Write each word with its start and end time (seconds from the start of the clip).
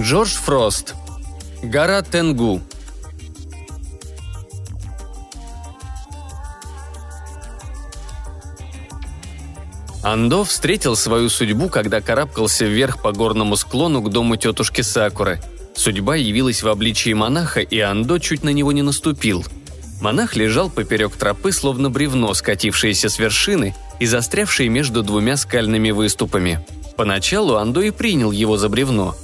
Джордж 0.00 0.30
Фрост. 0.30 0.94
Гора 1.62 2.00
Тенгу. 2.00 2.62
Андо 10.02 10.44
встретил 10.44 10.96
свою 10.96 11.28
судьбу, 11.28 11.68
когда 11.68 12.00
карабкался 12.00 12.64
вверх 12.64 13.02
по 13.02 13.12
горному 13.12 13.56
склону 13.56 14.00
к 14.00 14.10
дому 14.10 14.36
тетушки 14.36 14.80
Сакуры. 14.80 15.38
Судьба 15.74 16.16
явилась 16.16 16.62
в 16.62 16.68
обличии 16.68 17.12
монаха, 17.12 17.60
и 17.60 17.78
Андо 17.78 18.18
чуть 18.18 18.42
на 18.42 18.50
него 18.50 18.72
не 18.72 18.82
наступил. 18.82 19.44
Монах 20.00 20.34
лежал 20.34 20.70
поперек 20.70 21.14
тропы, 21.14 21.52
словно 21.52 21.90
бревно, 21.90 22.32
скатившееся 22.32 23.10
с 23.10 23.18
вершины 23.18 23.76
и 23.98 24.06
застрявшее 24.06 24.70
между 24.70 25.02
двумя 25.02 25.36
скальными 25.36 25.90
выступами. 25.90 26.64
Поначалу 26.96 27.56
Андо 27.56 27.82
и 27.82 27.90
принял 27.90 28.30
его 28.30 28.56
за 28.56 28.70
бревно. 28.70 29.14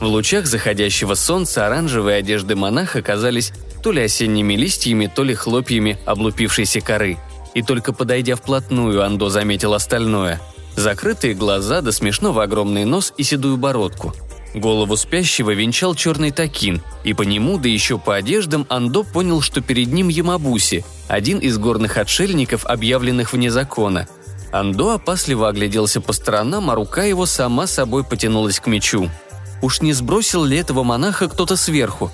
В 0.00 0.04
лучах 0.04 0.46
заходящего 0.46 1.14
солнца 1.14 1.66
оранжевые 1.66 2.18
одежды 2.18 2.56
монаха 2.56 3.02
казались 3.02 3.52
то 3.82 3.92
ли 3.92 4.02
осенними 4.02 4.54
листьями, 4.54 5.10
то 5.12 5.24
ли 5.24 5.34
хлопьями 5.34 5.98
облупившейся 6.06 6.80
коры– 6.80 7.16
и 7.54 7.62
только 7.62 7.92
подойдя 7.92 8.36
вплотную, 8.36 9.02
Андо 9.04 9.28
заметил 9.30 9.74
остальное. 9.74 10.40
Закрытые 10.76 11.34
глаза, 11.34 11.80
до 11.80 11.90
смешного 11.90 12.44
огромный 12.44 12.84
нос 12.84 13.12
и 13.16 13.24
седую 13.24 13.56
бородку. 13.56 14.14
Голову 14.54 14.96
спящего 14.96 15.50
венчал 15.50 15.96
черный 15.96 16.30
такин, 16.30 16.80
и 17.04 17.14
по 17.14 17.22
нему, 17.22 17.58
да 17.58 17.68
еще 17.68 17.98
по 17.98 18.14
одеждам, 18.14 18.64
Андо 18.68 19.02
понял, 19.02 19.40
что 19.40 19.60
перед 19.60 19.88
ним 19.88 20.08
Ямабуси, 20.08 20.84
один 21.08 21.38
из 21.38 21.58
горных 21.58 21.96
отшельников, 21.96 22.64
объявленных 22.64 23.32
вне 23.32 23.50
закона. 23.50 24.08
Андо 24.52 24.92
опасливо 24.92 25.48
огляделся 25.48 26.00
по 26.00 26.12
сторонам, 26.12 26.70
а 26.70 26.74
рука 26.74 27.02
его 27.02 27.26
сама 27.26 27.66
собой 27.66 28.04
потянулась 28.04 28.60
к 28.60 28.68
мечу. 28.68 29.10
Уж 29.62 29.80
не 29.80 29.92
сбросил 29.92 30.44
ли 30.44 30.56
этого 30.56 30.82
монаха 30.82 31.28
кто-то 31.28 31.56
сверху? 31.56 32.10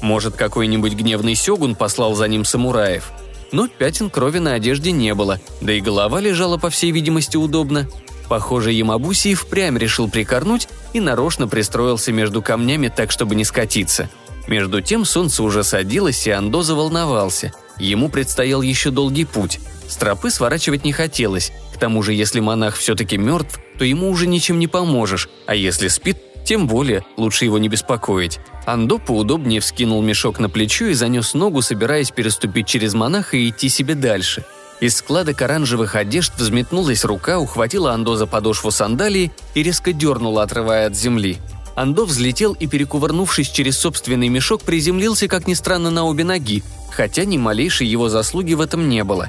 Может, 0.00 0.36
какой-нибудь 0.36 0.94
гневный 0.94 1.34
сёгун 1.34 1.74
послал 1.74 2.14
за 2.14 2.28
ним 2.28 2.44
самураев– 2.44 3.12
но 3.54 3.68
пятен 3.68 4.10
крови 4.10 4.40
на 4.40 4.54
одежде 4.54 4.90
не 4.90 5.14
было, 5.14 5.38
да 5.60 5.72
и 5.72 5.80
голова 5.80 6.18
лежала, 6.20 6.58
по 6.58 6.70
всей 6.70 6.90
видимости, 6.90 7.36
удобно. 7.36 7.88
Похоже, 8.28 8.72
Ямабуси 8.72 9.28
и 9.28 9.34
впрямь 9.34 9.78
решил 9.78 10.10
прикорнуть 10.10 10.66
и 10.92 10.98
нарочно 10.98 11.46
пристроился 11.46 12.10
между 12.10 12.42
камнями 12.42 12.88
так, 12.88 13.12
чтобы 13.12 13.36
не 13.36 13.44
скатиться. 13.44 14.10
Между 14.48 14.80
тем 14.80 15.04
солнце 15.04 15.44
уже 15.44 15.62
садилось, 15.62 16.26
и 16.26 16.32
Андо 16.32 16.64
заволновался. 16.64 17.52
Ему 17.78 18.08
предстоял 18.08 18.60
еще 18.60 18.90
долгий 18.90 19.24
путь. 19.24 19.60
С 19.88 19.96
тропы 19.96 20.30
сворачивать 20.30 20.84
не 20.84 20.90
хотелось. 20.90 21.52
К 21.72 21.78
тому 21.78 22.02
же, 22.02 22.12
если 22.12 22.40
монах 22.40 22.74
все-таки 22.74 23.16
мертв, 23.16 23.60
то 23.78 23.84
ему 23.84 24.10
уже 24.10 24.26
ничем 24.26 24.58
не 24.58 24.66
поможешь, 24.66 25.28
а 25.46 25.54
если 25.54 25.86
спит, 25.86 26.18
тем 26.44 26.66
более 26.66 27.04
лучше 27.16 27.44
его 27.46 27.58
не 27.58 27.68
беспокоить. 27.68 28.38
Андо 28.66 28.98
поудобнее 28.98 29.60
вскинул 29.60 30.02
мешок 30.02 30.38
на 30.38 30.48
плечо 30.48 30.86
и 30.86 30.94
занес 30.94 31.34
ногу, 31.34 31.62
собираясь 31.62 32.10
переступить 32.10 32.66
через 32.66 32.94
монаха 32.94 33.36
и 33.36 33.48
идти 33.48 33.68
себе 33.68 33.94
дальше. 33.94 34.44
Из 34.80 34.96
складок 34.96 35.40
оранжевых 35.40 35.94
одежд 35.94 36.34
взметнулась 36.36 37.04
рука, 37.04 37.38
ухватила 37.38 37.92
Андо 37.92 38.16
за 38.16 38.26
подошву 38.26 38.70
сандалии 38.70 39.32
и 39.54 39.62
резко 39.62 39.92
дернула, 39.92 40.42
отрывая 40.42 40.86
от 40.86 40.96
земли. 40.96 41.38
Андо 41.74 42.04
взлетел 42.04 42.52
и, 42.52 42.66
перекувырнувшись 42.66 43.50
через 43.50 43.78
собственный 43.78 44.28
мешок, 44.28 44.62
приземлился, 44.62 45.26
как 45.26 45.46
ни 45.46 45.54
странно, 45.54 45.90
на 45.90 46.04
обе 46.04 46.24
ноги, 46.24 46.62
хотя 46.90 47.24
ни 47.24 47.38
малейшей 47.38 47.86
его 47.86 48.08
заслуги 48.08 48.54
в 48.54 48.60
этом 48.60 48.88
не 48.88 49.02
было. 49.04 49.28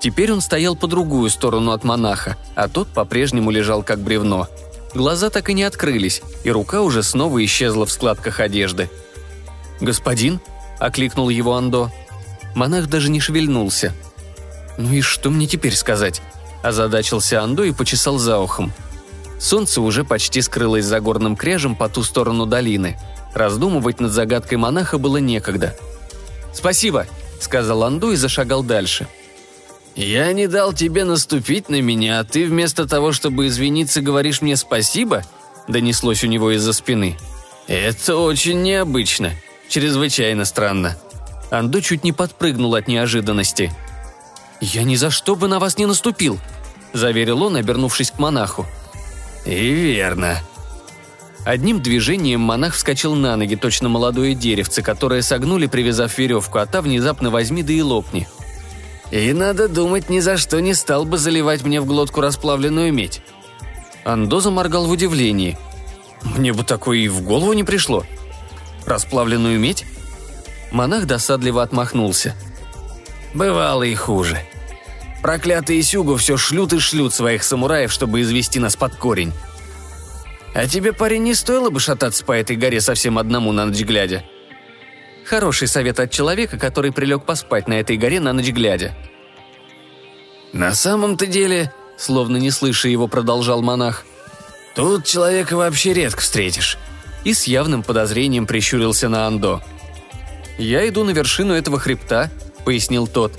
Теперь 0.00 0.32
он 0.32 0.40
стоял 0.40 0.76
по 0.76 0.86
другую 0.86 1.30
сторону 1.30 1.72
от 1.72 1.84
монаха, 1.84 2.36
а 2.54 2.68
тот 2.68 2.88
по-прежнему 2.88 3.50
лежал 3.50 3.82
как 3.82 4.00
бревно– 4.00 4.48
Глаза 4.94 5.28
так 5.28 5.50
и 5.50 5.54
не 5.54 5.64
открылись, 5.64 6.22
и 6.44 6.50
рука 6.50 6.80
уже 6.80 7.02
снова 7.02 7.44
исчезла 7.44 7.84
в 7.84 7.90
складках 7.90 8.38
одежды. 8.38 8.88
«Господин?»– 9.80 10.40
окликнул 10.78 11.28
его 11.28 11.54
Андо. 11.54 11.90
Монах 12.54 12.88
даже 12.88 13.10
не 13.10 13.18
шевельнулся. 13.18 13.92
«Ну 14.78 14.92
и 14.92 15.00
что 15.00 15.30
мне 15.30 15.48
теперь 15.48 15.74
сказать?»– 15.74 16.22
озадачился 16.62 17.42
Андо 17.42 17.64
и 17.64 17.72
почесал 17.72 18.18
за 18.18 18.38
ухом. 18.38 18.72
Солнце 19.40 19.80
уже 19.80 20.04
почти 20.04 20.40
скрылось 20.40 20.84
за 20.84 21.00
горным 21.00 21.34
кряжем 21.34 21.74
по 21.74 21.88
ту 21.88 22.04
сторону 22.04 22.46
долины. 22.46 22.96
Раздумывать 23.34 23.98
над 23.98 24.12
загадкой 24.12 24.58
монаха 24.58 24.98
было 24.98 25.16
некогда. 25.16 25.76
«Спасибо»,– 26.52 27.06
сказал 27.40 27.82
Андо 27.82 28.12
и 28.12 28.16
зашагал 28.16 28.62
дальше– 28.62 29.08
«Я 29.96 30.32
не 30.32 30.48
дал 30.48 30.72
тебе 30.72 31.04
наступить 31.04 31.68
на 31.68 31.80
меня, 31.80 32.20
а 32.20 32.24
ты 32.24 32.46
вместо 32.46 32.86
того, 32.86 33.12
чтобы 33.12 33.46
извиниться, 33.46 34.00
говоришь 34.00 34.42
мне 34.42 34.56
спасибо?»– 34.56 35.22
донеслось 35.68 36.24
у 36.24 36.26
него 36.26 36.50
из-за 36.52 36.72
спины. 36.72 37.16
«Это 37.68 38.16
очень 38.16 38.62
необычно. 38.62 39.32
Чрезвычайно 39.68 40.44
странно». 40.44 40.96
Андо 41.50 41.80
чуть 41.80 42.02
не 42.02 42.12
подпрыгнул 42.12 42.74
от 42.74 42.88
неожиданности. 42.88 43.72
«Я 44.60 44.82
ни 44.82 44.96
за 44.96 45.10
что 45.10 45.36
бы 45.36 45.46
на 45.46 45.60
вас 45.60 45.78
не 45.78 45.86
наступил»,– 45.86 46.40
заверил 46.92 47.42
он, 47.42 47.56
обернувшись 47.56 48.10
к 48.10 48.18
монаху. 48.18 48.66
«И 49.44 49.70
верно», 49.70 50.40
Одним 51.44 51.82
движением 51.82 52.40
монах 52.40 52.74
вскочил 52.74 53.14
на 53.14 53.36
ноги, 53.36 53.54
точно 53.54 53.90
молодое 53.90 54.34
деревце, 54.34 54.80
которое 54.80 55.20
согнули, 55.20 55.66
привязав 55.66 56.16
веревку, 56.16 56.58
а 56.58 56.64
та 56.64 56.80
внезапно 56.80 57.30
возьми 57.30 57.62
да 57.62 57.74
и 57.74 57.82
лопни. 57.82 58.26
И, 59.14 59.32
надо 59.32 59.68
думать, 59.68 60.10
ни 60.10 60.18
за 60.18 60.36
что 60.36 60.60
не 60.60 60.74
стал 60.74 61.04
бы 61.04 61.18
заливать 61.18 61.62
мне 61.62 61.80
в 61.80 61.86
глотку 61.86 62.20
расплавленную 62.20 62.92
медь. 62.92 63.22
Андо 64.04 64.40
заморгал 64.40 64.86
в 64.86 64.90
удивлении. 64.90 65.56
Мне 66.36 66.52
бы 66.52 66.64
такое 66.64 66.98
и 66.98 67.06
в 67.06 67.22
голову 67.22 67.52
не 67.52 67.62
пришло. 67.62 68.04
Расплавленную 68.84 69.60
медь? 69.60 69.86
Монах 70.72 71.06
досадливо 71.06 71.62
отмахнулся. 71.62 72.34
Бывало 73.34 73.84
и 73.84 73.94
хуже. 73.94 74.36
Проклятые 75.22 75.80
Сюгу 75.84 76.16
все 76.16 76.36
шлют 76.36 76.72
и 76.72 76.80
шлют 76.80 77.14
своих 77.14 77.44
самураев, 77.44 77.92
чтобы 77.92 78.20
извести 78.20 78.58
нас 78.58 78.74
под 78.74 78.96
корень. 78.96 79.32
А 80.54 80.66
тебе, 80.66 80.92
парень, 80.92 81.22
не 81.22 81.34
стоило 81.34 81.70
бы 81.70 81.78
шататься 81.78 82.24
по 82.24 82.32
этой 82.32 82.56
горе 82.56 82.80
совсем 82.80 83.16
одному 83.18 83.52
на 83.52 83.66
ночь 83.66 83.80
глядя? 83.82 84.24
Хороший 85.24 85.68
совет 85.68 86.00
от 86.00 86.10
человека, 86.10 86.58
который 86.58 86.92
прилег 86.92 87.24
поспать 87.24 87.66
на 87.66 87.74
этой 87.74 87.96
горе 87.96 88.20
на 88.20 88.32
ночь 88.32 88.50
глядя. 88.50 88.94
«На 90.52 90.74
самом-то 90.74 91.26
деле», 91.26 91.72
словно 91.96 92.36
не 92.36 92.50
слыша 92.50 92.88
его, 92.88 93.08
продолжал 93.08 93.62
монах, 93.62 94.04
«тут 94.74 95.06
человека 95.06 95.56
вообще 95.56 95.94
редко 95.94 96.20
встретишь». 96.20 96.78
И 97.24 97.32
с 97.32 97.44
явным 97.44 97.82
подозрением 97.82 98.46
прищурился 98.46 99.08
на 99.08 99.26
Андо. 99.26 99.62
«Я 100.58 100.86
иду 100.86 101.04
на 101.04 101.10
вершину 101.10 101.54
этого 101.54 101.80
хребта»,— 101.80 102.30
пояснил 102.66 103.06
тот. 103.06 103.32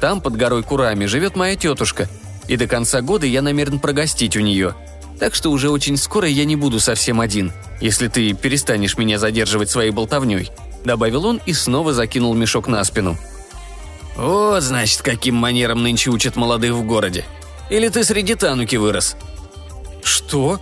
«Там, 0.00 0.20
под 0.20 0.36
горой 0.36 0.62
Курами, 0.62 1.06
живет 1.06 1.34
моя 1.34 1.56
тетушка, 1.56 2.08
и 2.46 2.56
до 2.56 2.68
конца 2.68 3.00
года 3.00 3.26
я 3.26 3.42
намерен 3.42 3.80
прогостить 3.80 4.36
у 4.36 4.40
нее. 4.40 4.74
Так 5.18 5.34
что 5.34 5.50
уже 5.50 5.68
очень 5.68 5.96
скоро 5.96 6.28
я 6.28 6.44
не 6.44 6.54
буду 6.54 6.78
совсем 6.78 7.20
один, 7.20 7.52
если 7.80 8.06
ты 8.06 8.32
перестанешь 8.34 8.96
меня 8.96 9.18
задерживать 9.18 9.68
своей 9.68 9.90
болтовней 9.90 10.50
добавил 10.84 11.26
он 11.26 11.40
и 11.46 11.52
снова 11.52 11.92
закинул 11.92 12.34
мешок 12.34 12.68
на 12.68 12.84
спину. 12.84 13.16
«Вот, 14.16 14.62
значит, 14.62 15.02
каким 15.02 15.34
манером 15.34 15.82
нынче 15.82 16.10
учат 16.10 16.36
молодых 16.36 16.74
в 16.74 16.82
городе. 16.82 17.24
Или 17.70 17.88
ты 17.88 18.04
среди 18.04 18.34
тануки 18.34 18.76
вырос?» 18.76 19.16
«Что?» 20.04 20.60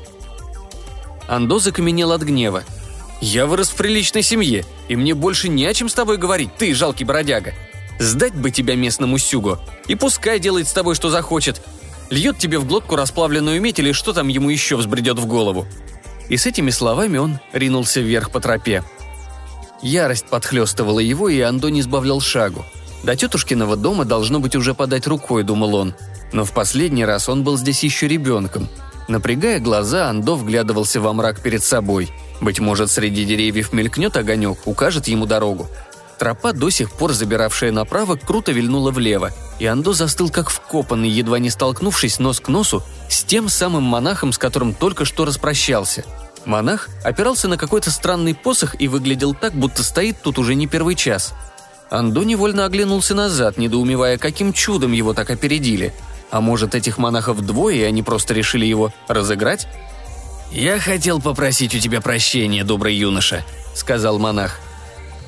Андо 1.28 1.58
закаменел 1.58 2.12
от 2.12 2.22
гнева. 2.22 2.64
«Я 3.20 3.46
вырос 3.46 3.68
в 3.68 3.74
приличной 3.74 4.22
семье, 4.22 4.64
и 4.88 4.96
мне 4.96 5.14
больше 5.14 5.48
не 5.48 5.66
о 5.66 5.74
чем 5.74 5.88
с 5.88 5.94
тобой 5.94 6.16
говорить, 6.16 6.56
ты, 6.56 6.74
жалкий 6.74 7.04
бродяга. 7.04 7.52
Сдать 7.98 8.34
бы 8.34 8.50
тебя 8.50 8.74
местному 8.74 9.18
сюго, 9.18 9.60
и 9.86 9.94
пускай 9.94 10.40
делает 10.40 10.66
с 10.66 10.72
тобой, 10.72 10.94
что 10.94 11.10
захочет. 11.10 11.60
Льет 12.10 12.38
тебе 12.38 12.58
в 12.58 12.66
глотку 12.66 12.96
расплавленную 12.96 13.60
медь 13.60 13.78
или 13.78 13.92
что 13.92 14.12
там 14.12 14.28
ему 14.28 14.50
еще 14.50 14.76
взбредет 14.76 15.18
в 15.18 15.26
голову». 15.26 15.66
И 16.28 16.36
с 16.36 16.46
этими 16.46 16.70
словами 16.70 17.18
он 17.18 17.38
ринулся 17.52 18.00
вверх 18.00 18.30
по 18.30 18.40
тропе. 18.40 18.82
Ярость 19.82 20.26
подхлестывала 20.26 21.00
его, 21.00 21.28
и 21.28 21.40
Андо 21.40 21.68
не 21.68 21.82
сбавлял 21.82 22.20
шагу. 22.20 22.64
До 23.02 23.16
тетушкиного 23.16 23.76
дома 23.76 24.04
должно 24.04 24.38
быть 24.38 24.54
уже 24.54 24.74
подать 24.74 25.08
рукой, 25.08 25.42
думал 25.42 25.74
он. 25.74 25.94
Но 26.32 26.44
в 26.44 26.52
последний 26.52 27.04
раз 27.04 27.28
он 27.28 27.42
был 27.42 27.58
здесь 27.58 27.82
еще 27.82 28.06
ребенком. 28.06 28.68
Напрягая 29.08 29.58
глаза, 29.58 30.08
Андо 30.08 30.36
вглядывался 30.36 31.00
во 31.00 31.12
мрак 31.12 31.40
перед 31.40 31.64
собой. 31.64 32.10
Быть 32.40 32.60
может, 32.60 32.90
среди 32.90 33.24
деревьев 33.24 33.72
мелькнет 33.72 34.16
огонек, 34.16 34.58
укажет 34.66 35.08
ему 35.08 35.26
дорогу. 35.26 35.68
Тропа, 36.16 36.52
до 36.52 36.70
сих 36.70 36.92
пор 36.92 37.12
забиравшая 37.12 37.72
направо, 37.72 38.14
круто 38.14 38.52
вильнула 38.52 38.92
влево, 38.92 39.32
и 39.58 39.66
Андо 39.66 39.92
застыл 39.92 40.30
как 40.30 40.50
вкопанный, 40.50 41.10
едва 41.10 41.40
не 41.40 41.50
столкнувшись 41.50 42.20
нос 42.20 42.38
к 42.38 42.46
носу 42.46 42.84
с 43.10 43.24
тем 43.24 43.48
самым 43.48 43.82
монахом, 43.82 44.32
с 44.32 44.38
которым 44.38 44.72
только 44.74 45.04
что 45.04 45.24
распрощался– 45.24 46.04
Монах 46.44 46.88
опирался 47.04 47.48
на 47.48 47.56
какой-то 47.56 47.90
странный 47.90 48.34
посох 48.34 48.80
и 48.80 48.88
выглядел 48.88 49.34
так, 49.34 49.52
будто 49.52 49.82
стоит 49.82 50.20
тут 50.22 50.38
уже 50.38 50.54
не 50.54 50.66
первый 50.66 50.94
час. 50.94 51.34
Андо 51.90 52.22
невольно 52.22 52.64
оглянулся 52.64 53.14
назад, 53.14 53.58
недоумевая, 53.58 54.18
каким 54.18 54.52
чудом 54.52 54.92
его 54.92 55.12
так 55.14 55.30
опередили. 55.30 55.92
А 56.30 56.40
может, 56.40 56.74
этих 56.74 56.96
монахов 56.96 57.44
двое, 57.44 57.80
и 57.80 57.84
они 57.84 58.02
просто 58.02 58.32
решили 58.32 58.64
его 58.64 58.92
разыграть? 59.08 59.68
«Я 60.50 60.78
хотел 60.78 61.20
попросить 61.20 61.74
у 61.74 61.78
тебя 61.78 62.00
прощения, 62.00 62.64
добрый 62.64 62.94
юноша»,— 62.94 63.44
сказал 63.74 64.18
монах. 64.18 64.58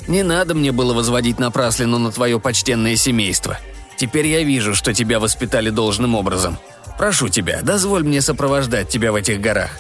«Не 0.09 0.23
надо 0.23 0.55
мне 0.55 0.73
было 0.73 0.93
возводить 0.93 1.39
напраслину 1.39 1.99
на 1.99 2.13
твое 2.13 2.39
почтенное 2.41 2.97
семейство. 2.97 3.59
Теперь 3.97 4.27
я 4.27 4.43
вижу, 4.43 4.75
что 4.75 4.93
тебя 4.93 5.21
воспитали 5.21 5.71
должным 5.71 6.15
образом. 6.15 6.59
Прошу 6.99 7.29
тебя, 7.29 7.63
дозволь 7.63 8.05
мне 8.05 8.21
сопровождать 8.21 8.89
тебя 8.89 9.13
в 9.13 9.15
этих 9.15 9.41
горах. 9.41 9.71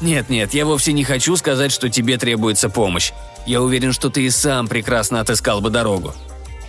Нет-нет, 0.00 0.54
я 0.54 0.64
вовсе 0.64 0.92
не 0.92 1.04
хочу 1.04 1.36
сказать, 1.36 1.72
что 1.72 1.90
тебе 1.90 2.16
требуется 2.16 2.70
помощь. 2.70 3.12
Я 3.46 3.60
уверен, 3.60 3.92
что 3.92 4.08
ты 4.08 4.22
и 4.22 4.30
сам 4.30 4.66
прекрасно 4.66 5.20
отыскал 5.20 5.60
бы 5.60 5.70
дорогу. 5.70 6.14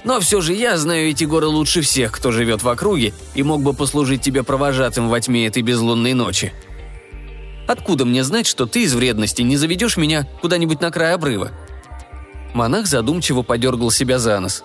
Но 0.04 0.19
все 0.19 0.42
же 0.42 0.54
я 0.54 0.78
знаю 0.78 1.10
эти 1.10 1.24
горы 1.24 1.48
лучше 1.48 1.81
всех, 1.81 2.12
кто 2.12 2.31
живет 2.31 2.63
в 2.63 2.68
округе, 2.68 3.13
и 3.36 3.44
мог 3.44 3.62
бы 3.62 3.74
послужить 3.74 4.22
тебе 4.22 4.44
провожатым 4.44 5.10
во 5.10 5.22
тьме 5.22 5.48
этой 5.48 5.62
безлунной 5.62 6.13
ночи. 6.13 6.54
Откуда 7.68 8.04
мне 8.04 8.24
знать, 8.24 8.48
что 8.48 8.66
ты 8.66 8.83
из 8.83 8.94
вредности 8.95 9.44
не 9.44 9.57
заведешь 9.57 9.98
меня 9.98 10.28
куда-нибудь 10.42 10.81
на 10.81 10.92
край 10.92 11.13
обрыва?» 11.13 11.51
Монах 12.54 12.88
задумчиво 12.88 13.44
подергал 13.44 13.92
себя 13.92 14.19
за 14.19 14.39
нос. 14.39 14.63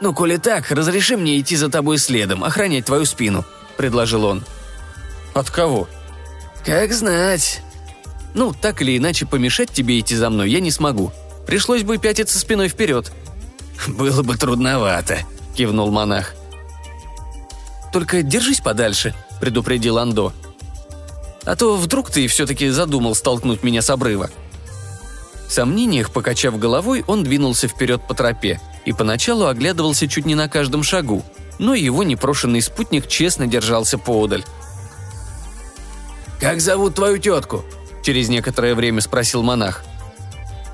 «Ну, 0.00 0.12
коли 0.12 0.36
так, 0.38 0.70
разреши 0.72 1.16
мне 1.16 1.38
идти 1.38 1.54
за 1.54 1.68
тобой 1.68 1.98
следом, 1.98 2.42
охранять 2.42 2.86
твою 2.86 3.04
спину»,— 3.04 3.44
предложил 3.76 4.24
он. 4.24 4.42
«От 5.34 5.50
кого?» 5.50 5.88
«Как 6.64 6.92
знать». 6.92 7.60
«Ну, 8.34 8.52
так 8.52 8.80
или 8.80 8.96
иначе, 8.96 9.26
помешать 9.26 9.70
тебе 9.70 10.00
идти 10.00 10.16
за 10.16 10.30
мной 10.30 10.50
я 10.50 10.60
не 10.60 10.70
смогу. 10.70 11.12
Пришлось 11.46 11.82
бы 11.82 11.98
пятиться 11.98 12.38
спиной 12.38 12.68
вперед». 12.68 13.12
«Было 13.86 14.22
бы 14.22 14.36
трудновато»,— 14.36 15.18
кивнул 15.56 15.90
монах. 15.90 16.34
«Только 17.92 18.22
держись 18.22 18.60
подальше»,— 18.60 19.14
предупредил 19.40 19.98
Андо. 19.98 20.32
«А 21.44 21.56
то 21.56 21.76
вдруг 21.76 22.10
ты 22.10 22.26
все-таки 22.28 22.68
задумал 22.70 23.14
столкнуть 23.14 23.62
меня 23.62 23.82
с 23.82 23.90
обрыва». 23.90 24.30
В 25.48 25.52
сомнениях, 25.52 26.10
покачав 26.12 26.58
головой, 26.58 27.04
он 27.06 27.24
двинулся 27.24 27.68
вперед 27.68 28.00
по 28.08 28.14
тропе 28.14 28.60
и 28.86 28.92
поначалу 28.92 29.46
оглядывался 29.46 30.08
чуть 30.08 30.24
не 30.24 30.34
на 30.34 30.48
каждом 30.48 30.82
шагу, 30.82 31.22
но 31.58 31.74
его 31.74 32.02
непрошенный 32.02 32.62
спутник 32.62 33.06
честно 33.06 33.46
держался 33.46 33.98
поодаль. 33.98 34.44
«Как 36.42 36.60
зовут 36.60 36.96
твою 36.96 37.18
тетку?»– 37.18 37.64
через 38.02 38.28
некоторое 38.28 38.74
время 38.74 39.00
спросил 39.00 39.44
монах. 39.44 39.84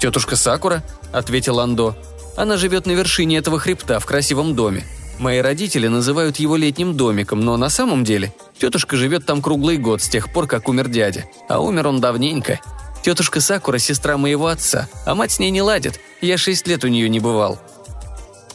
«Тетушка 0.00 0.34
Сакура»,– 0.34 0.82
ответил 1.12 1.60
Андо. 1.60 1.94
«Она 2.38 2.56
живет 2.56 2.86
на 2.86 2.92
вершине 2.92 3.36
этого 3.36 3.58
хребта 3.58 3.98
в 3.98 4.06
красивом 4.06 4.54
доме. 4.54 4.86
Мои 5.18 5.40
родители 5.40 5.86
называют 5.86 6.38
его 6.38 6.56
летним 6.56 6.96
домиком, 6.96 7.40
но 7.40 7.58
на 7.58 7.68
самом 7.68 8.02
деле 8.02 8.32
тетушка 8.58 8.96
живет 8.96 9.26
там 9.26 9.42
круглый 9.42 9.76
год 9.76 10.00
с 10.00 10.08
тех 10.08 10.32
пор, 10.32 10.46
как 10.46 10.70
умер 10.70 10.88
дядя. 10.88 11.26
А 11.50 11.60
умер 11.60 11.88
он 11.88 12.00
давненько. 12.00 12.60
Тетушка 13.02 13.42
Сакура– 13.42 13.76
сестра 13.78 14.16
моего 14.16 14.46
отца, 14.46 14.88
а 15.04 15.14
мать 15.14 15.32
с 15.32 15.38
ней 15.38 15.50
не 15.50 15.60
ладит. 15.60 16.00
Я 16.22 16.38
шесть 16.38 16.66
лет 16.66 16.82
у 16.82 16.88
нее 16.88 17.10
не 17.10 17.20
бывал». 17.20 17.58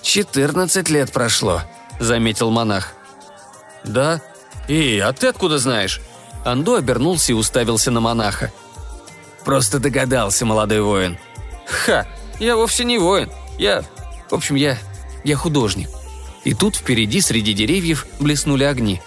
«Четырнадцать 0.02 0.90
лет 0.90 1.12
прошло»,– 1.12 1.62
заметил 2.00 2.50
монах. 2.50 2.94
«Да? 3.84 4.20
И, 4.68 4.98
а 4.98 5.14
ты 5.14 5.28
откуда 5.28 5.60
знаешь?» 5.60 6.02
Андо 6.44 6.76
обернулся 6.76 7.32
и 7.32 7.36
уставился 7.36 7.92
на 7.92 8.00
монаха. 8.00 8.52
«Просто 9.46 9.80
догадался, 9.80 10.46
молодой 10.46 10.82
воин». 10.82 11.18
«Ха, 11.66 12.06
я 12.40 12.56
вовсе 12.56 12.84
не 12.84 12.98
воин. 12.98 13.30
Я... 13.58 13.84
В 14.30 14.36
общем, 14.36 14.56
я... 14.56 14.78
я 15.24 15.36
художник». 15.36 15.90
И 16.44 16.54
тут 16.54 16.76
впереди 16.76 17.22
среди 17.22 17.54
деревьев 17.54 18.06
блеснули 18.20 18.66
огни. 18.66 19.02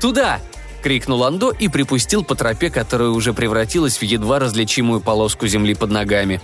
«Туда!»– 0.00 0.40
крикнул 0.82 1.24
Андо 1.24 1.50
и 1.50 1.68
припустил 1.68 2.24
по 2.24 2.34
тропе, 2.34 2.70
которая 2.70 3.08
уже 3.08 3.32
превратилась 3.32 3.98
в 3.98 4.02
едва 4.02 4.38
различимую 4.38 5.00
полоску 5.00 5.46
земли 5.48 5.74
под 5.74 5.90
ногами. 5.90 6.40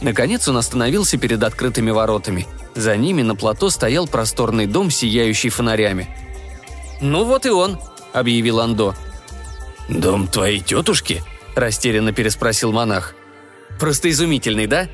Наконец 0.00 0.48
он 0.48 0.58
остановился 0.58 1.16
перед 1.16 1.42
открытыми 1.42 1.90
воротами. 1.90 2.46
За 2.74 2.96
ними 2.96 3.22
на 3.22 3.34
плато 3.36 3.70
стоял 3.70 4.06
просторный 4.06 4.66
дом, 4.66 4.90
сияющий 4.90 5.48
фонарями. 5.48 6.08
«Ну 7.00 7.24
вот 7.24 7.46
и 7.46 7.50
он»,– 7.50 7.78
объявил 8.12 8.60
Андо. 8.60 8.94
«Дом 9.88 10.28
твоей 10.28 10.60
тетушки?»– 10.60 11.22
растерянно 11.54 12.12
переспросил 12.12 12.72
монах. 12.72 13.14
«Просто 13.78 14.10
изумительный, 14.10 14.66
да?» 14.66 14.88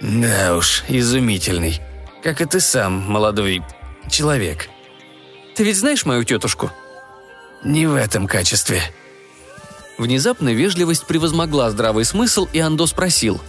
«Да 0.00 0.56
уж, 0.56 0.84
изумительный. 0.88 1.80
Как 2.22 2.40
и 2.40 2.46
ты 2.46 2.60
сам, 2.60 3.10
молодой 3.10 3.62
человек». 4.10 4.68
«Ты 5.54 5.64
ведь 5.64 5.78
знаешь 5.78 6.04
мою 6.04 6.24
тетушку?» 6.24 6.70
«Не 7.64 7.86
в 7.86 7.94
этом 7.94 8.26
качестве». 8.26 8.82
Внезапно 9.98 10.52
вежливость 10.52 11.06
превозмогла 11.06 11.70
здравый 11.70 12.04
смысл, 12.04 12.48
и 12.52 12.58
Андо 12.58 12.86
спросил. 12.86 13.40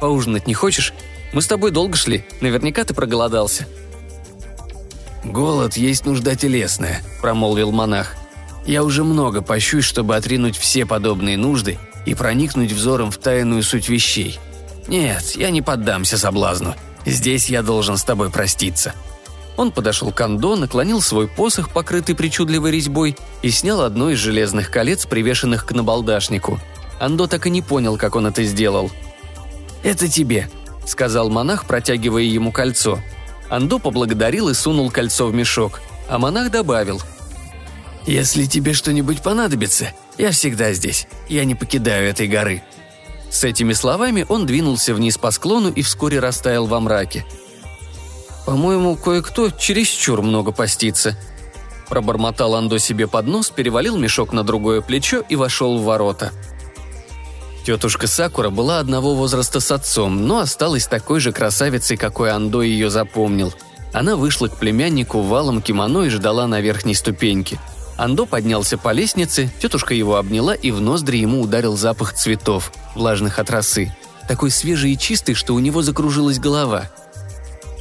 «Поужинать 0.00 0.46
не 0.46 0.54
хочешь? 0.54 0.92
Мы 1.32 1.42
с 1.42 1.46
тобой 1.48 1.72
долго 1.72 1.96
шли, 1.96 2.24
наверняка 2.40 2.84
ты 2.84 2.94
проголодался». 2.94 3.66
«Голод 5.24 5.76
есть 5.76 6.06
нужда 6.06 6.36
телесная»,– 6.36 7.02
промолвил 7.20 7.72
монах– 7.72 8.14
я 8.66 8.84
уже 8.84 9.04
много 9.04 9.42
пощусь, 9.42 9.84
чтобы 9.84 10.16
отринуть 10.16 10.56
все 10.56 10.84
подобные 10.84 11.36
нужды 11.36 11.78
и 12.06 12.14
проникнуть 12.14 12.72
взором 12.72 13.10
в 13.10 13.18
тайную 13.18 13.62
суть 13.62 13.88
вещей. 13.88 14.38
Нет, 14.88 15.36
я 15.36 15.50
не 15.50 15.62
поддамся 15.62 16.18
соблазну. 16.18 16.74
Здесь 17.04 17.48
я 17.48 17.62
должен 17.62 17.96
с 17.96 18.04
тобой 18.04 18.30
проститься». 18.30 18.94
Он 19.56 19.72
подошел 19.72 20.12
к 20.12 20.20
Андо, 20.20 20.54
наклонил 20.54 21.00
свой 21.00 21.26
посох, 21.26 21.70
покрытый 21.70 22.14
причудливой 22.14 22.70
резьбой, 22.70 23.16
и 23.42 23.50
снял 23.50 23.80
одно 23.80 24.10
из 24.10 24.18
железных 24.18 24.70
колец, 24.70 25.04
привешенных 25.04 25.66
к 25.66 25.72
набалдашнику. 25.72 26.60
Андо 27.00 27.26
так 27.26 27.44
и 27.48 27.50
не 27.50 27.60
понял, 27.60 27.96
как 27.96 28.14
он 28.14 28.28
это 28.28 28.44
сделал. 28.44 28.92
«Это 29.82 30.06
тебе»,— 30.06 30.48
сказал 30.86 31.28
монах, 31.28 31.64
протягивая 31.66 32.22
ему 32.22 32.52
кольцо. 32.52 33.00
Андо 33.48 33.80
поблагодарил 33.80 34.48
и 34.48 34.54
сунул 34.54 34.92
кольцо 34.92 35.26
в 35.26 35.34
мешок, 35.34 35.80
а 36.08 36.18
монах 36.18 36.52
добавил— 36.52 37.02
«Если 38.08 38.46
тебе 38.46 38.72
что-нибудь 38.72 39.20
понадобится, 39.20 39.92
я 40.16 40.30
всегда 40.30 40.72
здесь. 40.72 41.06
Я 41.28 41.44
не 41.44 41.54
покидаю 41.54 42.08
этой 42.08 42.26
горы». 42.26 42.62
С 43.30 43.44
этими 43.44 43.74
словами 43.74 44.24
он 44.30 44.46
двинулся 44.46 44.94
вниз 44.94 45.18
по 45.18 45.30
склону 45.30 45.70
и 45.70 45.82
вскоре 45.82 46.18
растаял 46.18 46.66
во 46.66 46.80
мраке. 46.80 47.26
«По-моему, 48.46 48.96
кое-кто 48.96 49.50
чересчур 49.50 50.22
много 50.22 50.52
постится», 50.52 51.18
Пробормотал 51.90 52.54
Андо 52.54 52.78
себе 52.78 53.06
под 53.06 53.26
нос, 53.26 53.50
перевалил 53.50 53.98
мешок 53.98 54.32
на 54.32 54.42
другое 54.42 54.80
плечо 54.80 55.22
и 55.28 55.36
вошел 55.36 55.78
в 55.78 55.84
ворота. 55.84 56.32
Тетушка 57.66 58.06
Сакура 58.06 58.48
была 58.48 58.78
одного 58.78 59.14
возраста 59.14 59.60
с 59.60 59.70
отцом, 59.70 60.26
но 60.26 60.38
осталась 60.38 60.86
такой 60.86 61.20
же 61.20 61.32
красавицей, 61.32 61.98
какой 61.98 62.30
Андо 62.30 62.62
ее 62.62 62.88
запомнил. 62.88 63.52
Она 63.92 64.16
вышла 64.16 64.48
к 64.48 64.56
племяннику 64.56 65.20
в 65.20 65.28
валом 65.28 65.60
кимоно 65.60 66.04
и 66.04 66.08
ждала 66.08 66.46
на 66.46 66.62
верхней 66.62 66.94
ступеньке– 66.94 67.58
Андо 67.98 68.26
поднялся 68.26 68.78
по 68.78 68.92
лестнице, 68.92 69.50
тетушка 69.58 69.92
его 69.92 70.16
обняла, 70.16 70.54
и 70.54 70.70
в 70.70 70.80
ноздри 70.80 71.18
ему 71.18 71.40
ударил 71.42 71.76
запах 71.76 72.14
цветов, 72.14 72.72
влажных 72.94 73.40
от 73.40 73.50
росы. 73.50 73.92
Такой 74.28 74.52
свежий 74.52 74.92
и 74.92 74.98
чистый, 74.98 75.34
что 75.34 75.52
у 75.54 75.58
него 75.58 75.82
закружилась 75.82 76.38
голова. 76.38 76.88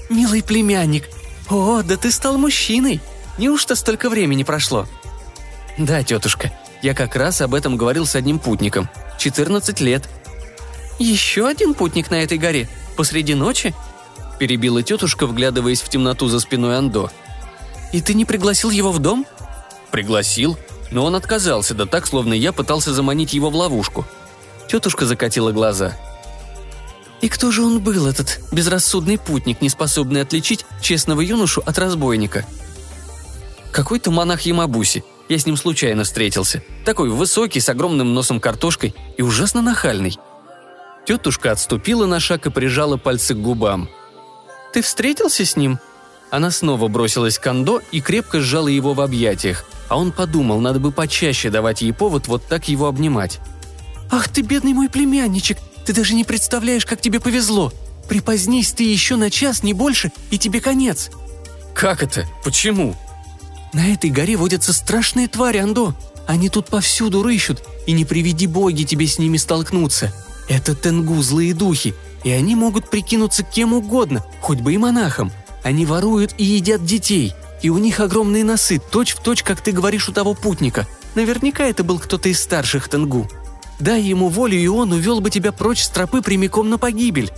«Милый 0.10 0.42
племянник! 0.42 1.08
О, 1.50 1.84
да 1.84 1.98
ты 1.98 2.12
стал 2.12 2.40
мужчиной! 2.40 3.00
Неужто 3.38 3.76
столько 3.76 4.10
времени 4.10 4.42
прошло?» 4.42 4.88
«Да, 5.78 6.02
тетушка, 6.02 6.52
я 6.82 6.96
как 6.96 7.16
раз 7.16 7.42
об 7.42 7.54
этом 7.54 7.78
говорил 7.78 8.08
с 8.08 8.16
одним 8.16 8.40
путником. 8.40 8.90
14 9.20 9.80
лет». 9.82 10.10
«Еще 10.98 11.48
один 11.48 11.76
путник 11.76 12.10
на 12.10 12.16
этой 12.16 12.40
горе? 12.40 12.68
Посреди 12.96 13.36
ночи?» 13.36 13.76
Перебила 14.40 14.82
тетушка, 14.82 15.28
вглядываясь 15.28 15.82
в 15.82 15.90
темноту 15.90 16.28
за 16.28 16.40
спиной 16.40 16.76
Андо. 16.76 17.12
«И 17.94 18.02
ты 18.02 18.16
не 18.16 18.26
пригласил 18.26 18.72
его 18.72 18.92
в 18.92 18.98
дом?» 18.98 19.28
Пригласил, 19.92 20.58
но 20.92 21.06
он 21.06 21.16
отказался, 21.16 21.74
да 21.74 21.86
так, 21.86 22.08
словно 22.08 22.34
я 22.34 22.52
пытался 22.52 22.94
заманить 22.94 23.34
его 23.34 23.50
в 23.50 23.56
ловушку. 23.56 24.06
Тетушка 24.68 25.06
закатила 25.06 25.52
глаза. 25.52 25.96
И 27.22 27.30
кто 27.30 27.52
же 27.52 27.64
он 27.64 27.80
был, 27.80 28.06
этот 28.06 28.40
безрассудный 28.52 29.18
путник, 29.18 29.62
не 29.62 29.70
способный 29.70 30.22
отличить 30.22 30.66
честного 30.82 31.22
юношу 31.22 31.64
от 31.66 31.78
разбойника? 31.80 32.46
Какой-то 33.72 34.12
монах 34.12 34.42
Ямабуси. 34.42 35.04
Я 35.30 35.38
с 35.38 35.46
ним 35.46 35.58
случайно 35.58 36.04
встретился. 36.04 36.64
Такой 36.86 37.10
высокий, 37.10 37.60
с 37.60 37.70
огромным 37.70 38.14
носом 38.14 38.40
картошкой 38.40 38.96
и 39.18 39.22
ужасно 39.22 39.62
нахальный. 39.62 40.18
Тетушка 41.06 41.52
отступила 41.52 42.06
на 42.06 42.20
шаг 42.20 42.46
и 42.46 42.50
прижала 42.50 42.98
пальцы 42.98 43.34
к 43.34 43.38
губам. 43.38 43.90
«Ты 44.74 44.82
встретился 44.82 45.46
с 45.46 45.56
ним?» 45.56 45.80
Она 46.30 46.52
снова 46.52 46.88
бросилась 46.88 47.40
к 47.40 47.48
Андо 47.48 47.82
и 47.92 48.02
крепко 48.02 48.42
сжала 48.42 48.68
его 48.68 48.94
в 48.94 49.02
объятиях, 49.02 49.66
а 49.88 49.98
он 49.98 50.12
подумал, 50.12 50.60
надо 50.60 50.80
бы 50.80 50.92
почаще 50.92 51.50
давать 51.50 51.82
ей 51.82 51.94
повод 51.94 52.28
вот 52.28 52.46
так 52.46 52.68
его 52.68 52.88
обнимать. 52.88 53.40
«Ах 54.10 54.30
ты, 54.30 54.42
бедный 54.42 54.74
мой 54.74 54.90
племянничек! 54.90 55.58
Ты 55.86 55.94
даже 55.94 56.14
не 56.16 56.24
представляешь, 56.24 56.86
как 56.86 57.02
тебе 57.02 57.20
повезло! 57.20 57.72
Припозднись 58.10 58.72
ты 58.72 58.84
еще 58.84 59.16
на 59.16 59.30
час, 59.30 59.64
не 59.64 59.74
больше, 59.74 60.12
и 60.32 60.38
тебе 60.38 60.62
конец!» 60.62 61.10
«Как 61.74 62.04
это? 62.04 62.26
Почему?» 62.44 62.96
На 63.74 63.94
этой 63.94 64.10
горе 64.10 64.38
водятся 64.38 64.74
страшные 64.74 65.28
твари, 65.28 65.58
Андо. 65.58 65.94
Они 66.26 66.50
тут 66.50 66.68
повсюду 66.68 67.22
рыщут, 67.22 67.64
и 67.86 67.92
не 67.92 68.06
приведи 68.06 68.48
боги 68.48 68.84
тебе 68.84 69.08
с 69.08 69.20
ними 69.20 69.38
столкнуться. 69.38 70.14
Это 70.50 70.76
тенгу, 70.76 71.22
злые 71.22 71.54
духи, 71.54 71.94
и 72.24 72.32
они 72.32 72.56
могут 72.56 72.90
прикинуться 72.90 73.44
кем 73.44 73.74
угодно, 73.74 74.26
хоть 74.42 74.60
бы 74.60 74.74
и 74.74 74.78
монахом. 74.78 75.32
Они 75.64 75.86
воруют 75.86 76.34
и 76.38 76.44
едят 76.44 76.86
детей, 76.86 77.34
и 77.62 77.70
у 77.70 77.78
них 77.78 78.00
огромные 78.00 78.44
носы, 78.44 78.80
точь 78.80 79.14
в 79.14 79.22
точь, 79.22 79.44
как 79.44 79.62
ты 79.62 79.72
говоришь 79.72 80.10
у 80.10 80.14
того 80.14 80.34
путника. 80.34 80.88
Наверняка 81.16 81.66
это 81.66 81.84
был 81.84 82.00
кто-то 82.00 82.30
из 82.30 82.42
старших 82.42 82.90
тенгу. 82.90 83.28
Дай 83.80 84.02
ему 84.02 84.30
волю, 84.30 84.58
и 84.58 84.68
он 84.68 84.92
увел 84.92 85.22
бы 85.22 85.30
тебя 85.30 85.52
прочь 85.52 85.84
с 85.84 85.90
тропы 85.90 86.22
прямиком 86.22 86.70
на 86.70 86.78
погибель». 86.78 87.32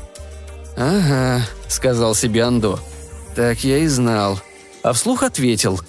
«Ага»,— 0.77 1.45
сказал 1.67 2.15
себе 2.15 2.43
Андо. 2.43 2.79
«Так 3.35 3.63
я 3.63 3.79
и 3.79 3.87
знал». 3.87 4.41
А 4.81 4.93
вслух 4.93 5.23
ответил. 5.23 5.81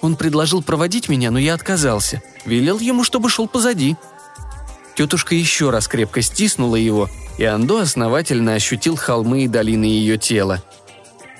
Он 0.00 0.16
предложил 0.16 0.62
проводить 0.62 1.08
меня, 1.08 1.30
но 1.30 1.38
я 1.38 1.54
отказался. 1.54 2.22
Велел 2.44 2.78
ему, 2.78 3.02
чтобы 3.04 3.28
шел 3.28 3.48
позади. 3.48 3.96
Тетушка 4.96 5.34
еще 5.34 5.70
раз 5.70 5.88
крепко 5.88 6.22
стиснула 6.22 6.76
его, 6.76 7.08
и 7.38 7.44
Андо 7.44 7.78
основательно 7.78 8.54
ощутил 8.54 8.96
холмы 8.96 9.44
и 9.44 9.48
долины 9.48 9.84
ее 9.84 10.18
тела. 10.18 10.62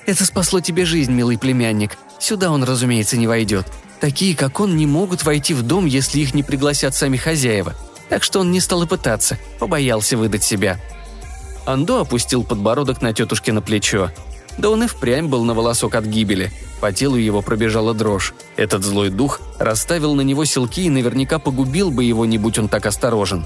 «Это 0.05 0.25
спасло 0.25 0.59
тебе 0.59 0.85
жизнь, 0.85 1.11
милый 1.11 1.37
племянник. 1.37 1.97
Сюда 2.19 2.51
он, 2.51 2.63
разумеется, 2.63 3.17
не 3.17 3.27
войдет. 3.27 3.67
Такие, 3.99 4.35
как 4.35 4.59
он, 4.59 4.75
не 4.75 4.85
могут 4.85 5.23
войти 5.23 5.53
в 5.53 5.61
дом, 5.61 5.85
если 5.85 6.19
их 6.19 6.33
не 6.33 6.43
пригласят 6.43 6.95
сами 6.95 7.17
хозяева. 7.17 7.75
Так 8.09 8.23
что 8.23 8.39
он 8.39 8.51
не 8.51 8.59
стал 8.59 8.83
и 8.83 8.87
пытаться, 8.87 9.37
побоялся 9.59 10.17
выдать 10.17 10.43
себя». 10.43 10.79
Андо 11.65 12.01
опустил 12.01 12.43
подбородок 12.43 13.01
на 13.01 13.13
тетушке 13.13 13.53
плечо. 13.61 14.11
Да 14.57 14.69
он 14.69 14.83
и 14.83 14.87
впрямь 14.87 15.27
был 15.27 15.43
на 15.43 15.53
волосок 15.53 15.95
от 15.95 16.05
гибели. 16.05 16.51
По 16.81 16.91
телу 16.91 17.15
его 17.15 17.41
пробежала 17.41 17.93
дрожь. 17.93 18.33
Этот 18.57 18.83
злой 18.83 19.09
дух 19.09 19.39
расставил 19.59 20.15
на 20.15 20.21
него 20.21 20.45
селки 20.45 20.85
и 20.85 20.89
наверняка 20.89 21.39
погубил 21.39 21.91
бы 21.91 22.03
его, 22.03 22.25
не 22.25 22.37
будь 22.37 22.57
он 22.57 22.67
так 22.67 22.85
осторожен. 22.85 23.45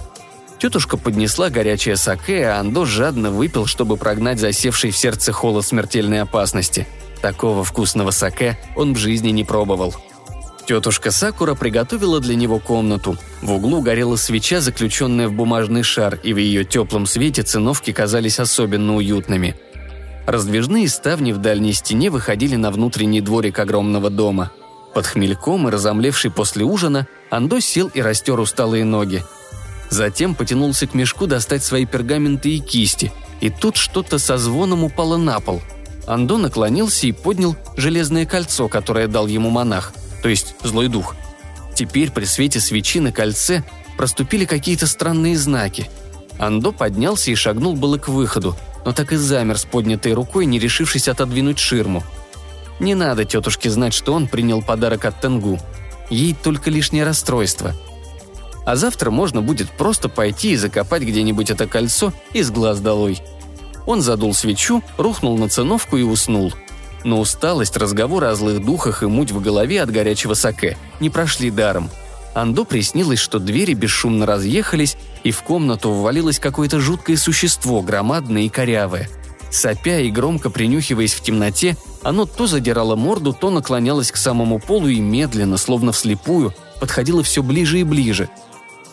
Тетушка 0.59 0.97
поднесла 0.97 1.49
горячее 1.49 1.97
саке, 1.97 2.47
а 2.47 2.59
Андо 2.59 2.85
жадно 2.85 3.31
выпил, 3.31 3.65
чтобы 3.65 3.97
прогнать 3.97 4.39
засевший 4.39 4.91
в 4.91 4.97
сердце 4.97 5.31
холод 5.31 5.65
смертельной 5.65 6.21
опасности. 6.21 6.87
Такого 7.21 7.63
вкусного 7.63 8.11
саке 8.11 8.57
он 8.75 8.93
в 8.93 8.97
жизни 8.97 9.29
не 9.29 9.43
пробовал. 9.43 9.93
Тетушка 10.65 11.11
Сакура 11.11 11.53
приготовила 11.53 12.19
для 12.19 12.35
него 12.35 12.59
комнату. 12.59 13.17
В 13.41 13.51
углу 13.51 13.81
горела 13.81 14.15
свеча, 14.15 14.61
заключенная 14.61 15.27
в 15.27 15.33
бумажный 15.33 15.83
шар, 15.83 16.19
и 16.23 16.33
в 16.33 16.37
ее 16.37 16.63
теплом 16.63 17.05
свете 17.05 17.43
циновки 17.43 17.91
казались 17.91 18.39
особенно 18.39 18.95
уютными. 18.95 19.55
Раздвижные 20.25 20.89
ставни 20.89 21.33
в 21.33 21.37
дальней 21.37 21.73
стене 21.73 22.09
выходили 22.09 22.55
на 22.55 22.71
внутренний 22.71 23.21
дворик 23.21 23.59
огромного 23.59 24.09
дома. 24.09 24.51
Под 24.95 25.05
хмельком 25.05 25.67
и 25.67 25.71
разомлевший 25.71 26.31
после 26.31 26.63
ужина, 26.63 27.07
Андо 27.29 27.59
сел 27.59 27.91
и 27.93 28.01
растер 28.01 28.39
усталые 28.39 28.85
ноги. 28.85 29.23
Затем 29.89 30.35
потянулся 30.35 30.87
к 30.87 30.93
мешку 30.93 31.27
достать 31.27 31.63
свои 31.63 31.85
пергаменты 31.85 32.49
и 32.55 32.59
кисти, 32.59 33.11
и 33.41 33.49
тут 33.49 33.77
что-то 33.77 34.17
со 34.17 34.37
звоном 34.37 34.83
упало 34.83 35.17
на 35.17 35.39
пол. 35.39 35.61
Андо 36.07 36.37
наклонился 36.37 37.07
и 37.07 37.11
поднял 37.11 37.55
железное 37.77 38.25
кольцо, 38.25 38.67
которое 38.67 39.07
дал 39.07 39.27
ему 39.27 39.49
монах, 39.49 39.93
то 40.21 40.29
есть 40.29 40.55
злой 40.63 40.87
дух. 40.87 41.15
Теперь 41.73 42.11
при 42.11 42.25
свете 42.25 42.59
свечи 42.59 42.99
на 42.99 43.11
кольце 43.11 43.63
проступили 43.97 44.45
какие-то 44.45 44.87
странные 44.87 45.37
знаки. 45.37 45.89
Андо 46.37 46.71
поднялся 46.71 47.31
и 47.31 47.35
шагнул 47.35 47.75
было 47.75 47.97
к 47.97 48.07
выходу, 48.07 48.55
но 48.85 48.91
так 48.91 49.13
и 49.13 49.15
замер 49.15 49.57
с 49.57 49.65
поднятой 49.65 50.13
рукой, 50.13 50.45
не 50.45 50.59
решившись 50.59 51.07
отодвинуть 51.07 51.59
ширму. 51.59 52.03
Не 52.79 52.93
надо 52.93 53.25
тетушке 53.25 53.69
знать, 53.69 53.93
что 53.93 54.13
он 54.13 54.27
принял 54.27 54.61
подарок 54.61 55.05
от 55.05 55.21
Тенгу. 55.21 55.59
Ей 56.09 56.35
только 56.35 56.69
лишнее 56.69 57.05
расстройство. 57.05 57.73
А 58.65 58.75
завтра 58.75 59.11
можно 59.11 59.41
будет 59.41 59.69
просто 59.69 60.09
пойти 60.09 60.51
и 60.51 60.57
закопать 60.57 61.03
где-нибудь 61.03 61.51
это 61.51 61.67
кольцо 61.67 62.13
из 62.33 62.51
глаз 62.51 62.79
долой. 62.79 63.21
Он 63.85 64.01
задул 64.01 64.33
свечу, 64.33 64.83
рухнул 64.97 65.37
на 65.37 65.49
циновку 65.49 65.97
и 65.97 66.03
уснул. 66.03 66.53
Но 67.03 67.19
усталость, 67.19 67.77
разговоры 67.77 68.27
о 68.27 68.35
злых 68.35 68.65
духах 68.65 69.03
и 69.03 69.05
муть 69.05 69.31
в 69.31 69.39
голове 69.39 69.81
от 69.81 69.91
горячего 69.91 70.33
саке 70.33 70.77
не 70.99 71.09
прошли 71.09 71.51
даром– 71.51 71.89
Андо 72.35 72.65
приснилось, 72.65 73.19
что 73.19 73.39
двери 73.39 73.73
бесшумно 73.73 74.25
разъехались, 74.25 74.97
и 75.23 75.31
в 75.31 75.41
комнату 75.41 75.89
ввалилось 75.91 76.37
какое-то 76.37 76.81
жуткое 76.81 77.15
существо, 77.15 77.81
громадное 77.81 78.43
и 78.43 78.49
корявое. 78.49 79.09
Сопя 79.49 79.99
и 80.01 80.11
громко 80.11 80.49
принюхиваясь 80.49 81.13
в 81.13 81.21
темноте, 81.21 81.77
оно 82.03 82.25
то 82.25 82.45
задирало 82.45 82.97
морду, 82.97 83.31
то 83.31 83.49
наклонялось 83.51 84.11
к 84.11 84.17
самому 84.17 84.59
полу 84.59 84.89
и 84.89 84.99
медленно, 84.99 85.55
словно 85.55 85.93
вслепую, 85.93 86.53
подходило 86.81 87.23
все 87.23 87.41
ближе 87.41 87.79
и 87.79 87.83
ближе. 87.83 88.27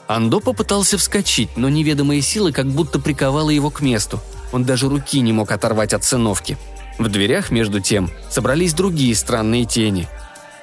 Андо 0.07 0.41
попытался 0.41 0.99
вскочить, 0.99 1.57
но 1.57 1.69
неведомая 1.69 2.21
сила 2.21 2.51
как 2.51 2.67
будто 2.67 2.99
приковала 2.99 3.51
его 3.51 3.71
к 3.71 3.81
месту. 3.81 4.21
Он 4.53 4.65
даже 4.65 4.89
руки 4.89 5.21
не 5.21 5.33
мог 5.33 5.51
оторвать 5.51 5.95
от 5.95 6.05
сыновки. 6.05 6.59
В 6.99 7.09
дверях, 7.09 7.51
между 7.51 7.81
тем, 7.81 8.11
собрались 8.31 8.75
другие 8.75 9.15
странные 9.15 9.65
тени– 9.65 10.09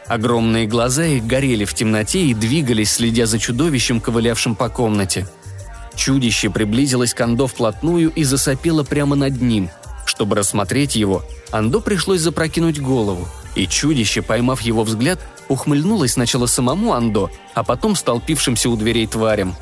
Огромные 0.10 0.66
глаза 0.66 1.06
их 1.06 1.28
горели 1.28 1.66
в 1.66 1.76
темноте 1.76 2.22
и 2.22 2.34
двигались, 2.34 2.94
следя 2.94 3.28
за 3.28 3.38
чудовищем, 3.38 4.02
ковылявшим 4.02 4.56
по 4.56 4.68
комнате. 4.68 5.28
Чудище 5.96 6.50
приблизилось 6.50 7.14
к 7.14 7.22
Андо 7.22 7.46
вплотную 7.46 8.10
и 8.10 8.24
засопело 8.24 8.84
прямо 8.84 9.16
над 9.16 9.40
ним. 9.40 9.70
Чтобы 10.08 10.36
рассмотреть 10.36 10.96
его, 10.96 11.24
Андо 11.52 11.80
пришлось 11.80 12.22
запрокинуть 12.22 12.82
голову, 12.82 13.28
и 13.56 13.68
чудище, 13.68 14.22
поймав 14.22 14.62
его 14.62 14.84
взгляд, 14.84 15.20
ухмыльнулось 15.48 16.14
сначала 16.14 16.46
самому 16.46 16.94
Андо, 16.94 17.30
а 17.54 17.64
потом 17.64 17.96
столпившимся 17.96 18.70
у 18.70 18.76
дверей 18.76 19.08
тварям. 19.08 19.56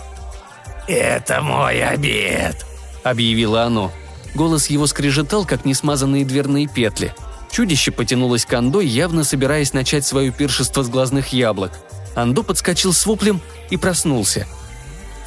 «Это 0.88 1.42
мой 1.42 1.84
обед»,— 1.84 2.66
объявило 3.04 3.64
оно. 3.64 3.92
Голос 4.36 4.68
его 4.68 4.88
скрежетал, 4.88 5.46
как 5.46 5.66
несмазанные 5.66 6.26
дверные 6.26 6.68
петли— 6.68 7.14
Чудище 7.52 7.92
потянулось 7.92 8.46
к 8.46 8.54
Андо, 8.54 8.82
явно 8.82 9.24
собираясь 9.24 9.74
начать 9.74 10.06
свое 10.06 10.32
пиршество 10.32 10.84
с 10.84 10.90
глазных 10.90 11.30
яблок. 11.30 11.72
Андо 12.16 12.44
подскочил 12.44 12.94
с 12.94 13.06
воплем 13.06 13.42
и 13.70 13.78
проснулся. 13.78 14.48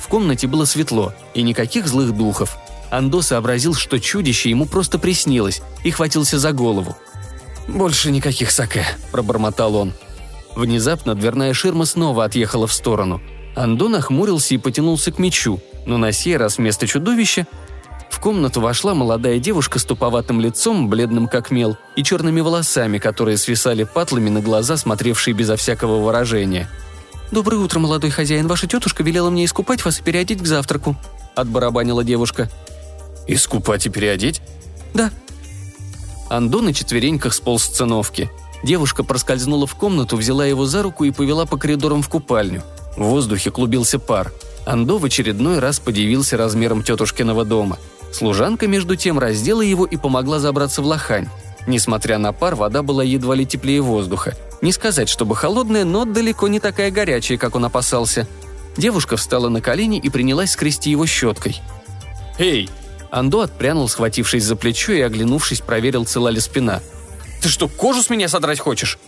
В 0.01 0.09
комнате 0.09 0.47
было 0.47 0.65
светло, 0.65 1.13
и 1.35 1.43
никаких 1.43 1.87
злых 1.87 2.13
духов. 2.13 2.59
Андо 2.91 3.23
сообразил, 3.23 3.75
что 3.75 4.01
чудище 4.01 4.51
ему 4.51 4.67
просто 4.67 4.99
приснилось, 4.99 5.63
и 5.85 5.91
хватился 5.91 6.39
за 6.39 6.53
голову. 6.53 6.97
«Больше 7.75 8.11
никаких 8.11 8.51
саке»,– 8.51 8.85
пробормотал 9.13 9.77
он. 9.77 9.93
Внезапно 10.57 11.15
дверная 11.15 11.55
ширма 11.55 11.85
снова 11.85 12.25
отъехала 12.25 12.67
в 12.67 12.73
сторону. 12.73 13.21
Андо 13.55 13.89
нахмурился 13.89 14.55
и 14.55 14.59
потянулся 14.59 15.13
к 15.13 15.19
мечу, 15.19 15.61
но 15.87 15.97
на 15.97 16.13
сей 16.13 16.37
раз 16.37 16.59
вместо 16.59 16.87
чудовища 16.87 17.47
в 18.11 18.19
комнату 18.21 18.61
вошла 18.61 18.95
молодая 18.95 19.39
девушка 19.39 19.79
с 19.79 19.85
туповатым 19.85 20.41
лицом, 20.41 20.91
бледным 20.91 21.29
как 21.29 21.51
мел, 21.51 21.79
и 21.97 22.03
черными 22.03 22.41
волосами, 22.41 22.99
которые 22.99 23.37
свисали 23.37 23.85
патлами 23.85 24.29
на 24.29 24.41
глаза, 24.41 24.77
смотревшие 24.77 25.33
безо 25.33 25.57
всякого 25.57 26.05
выражения. 26.05 26.69
«Доброе 27.31 27.59
утро, 27.59 27.79
молодой 27.79 28.11
хозяин. 28.11 28.49
Ваша 28.49 28.67
тетушка 28.67 29.05
велела 29.05 29.31
мне 29.31 29.45
искупать 29.45 29.85
вас 29.85 30.01
и 30.01 30.03
переодеть 30.03 30.43
к 30.43 30.47
завтраку»,— 30.47 30.97
отбарабанила 31.37 32.03
девушка. 32.03 32.51
«Искупать 33.29 33.87
и 33.87 33.91
переодеть?» 33.91 34.43
«Да». 34.93 35.11
Андо 36.31 36.63
на 36.63 36.73
четвереньках 36.73 37.35
сполз 37.35 37.65
с 37.65 37.69
циновки. 37.69 38.31
Девушка 38.63 39.05
проскользнула 39.05 39.67
в 39.67 39.75
комнату, 39.75 40.17
взяла 40.17 40.47
его 40.47 40.65
за 40.65 40.83
руку 40.83 41.05
и 41.05 41.11
повела 41.11 41.45
по 41.45 41.59
коридорам 41.59 42.01
в 42.01 42.09
купальню. 42.09 42.63
В 42.97 43.05
воздухе 43.05 43.51
клубился 43.51 43.99
пар. 43.99 44.33
Андо 44.65 44.97
в 44.97 45.05
очередной 45.05 45.59
раз 45.59 45.79
подивился 45.79 46.39
размером 46.39 46.83
тетушкиного 46.83 47.45
дома— 47.45 47.77
Служанка, 48.13 48.67
между 48.67 48.97
тем, 48.97 49.19
раздела 49.19 49.63
его 49.63 49.85
и 49.85 49.97
помогла 49.97 50.39
забраться 50.39 50.83
в 50.83 50.87
лохань. 50.87 51.29
Несмотря 51.67 52.19
на 52.19 52.33
пар, 52.33 52.55
вода 52.55 52.83
была 52.83 53.05
едва 53.05 53.35
ли 53.35 53.47
теплее 53.47 53.81
воздуха. 53.81 54.35
Не 54.61 54.73
сказать, 54.73 55.09
чтобы 55.09 55.37
холодная, 55.37 55.85
но 55.85 56.05
далеко 56.05 56.49
не 56.49 56.59
такая 56.59 56.91
горячая, 56.91 57.39
как 57.39 57.55
он 57.55 57.65
опасался. 57.65 58.27
Девушка 58.77 59.17
встала 59.17 59.49
на 59.49 59.61
колени 59.61 59.99
и 59.99 60.09
принялась 60.11 60.53
скрести 60.53 60.91
его 60.91 61.07
щеткой. 61.07 61.61
«Эй!» 62.39 62.69
Андо 63.11 63.41
отпрянул, 63.41 63.89
схватившись 63.89 64.45
за 64.45 64.57
плечо 64.57 64.93
и, 64.93 65.01
оглянувшись, 65.01 65.61
проверил, 65.61 66.05
цела 66.05 66.29
ли 66.29 66.41
спина. 66.41 66.81
«Ты 67.43 67.49
что, 67.49 67.69
кожу 67.69 68.03
с 68.03 68.11
меня 68.11 68.29
содрать 68.29 68.61
хочешь?» 68.61 68.99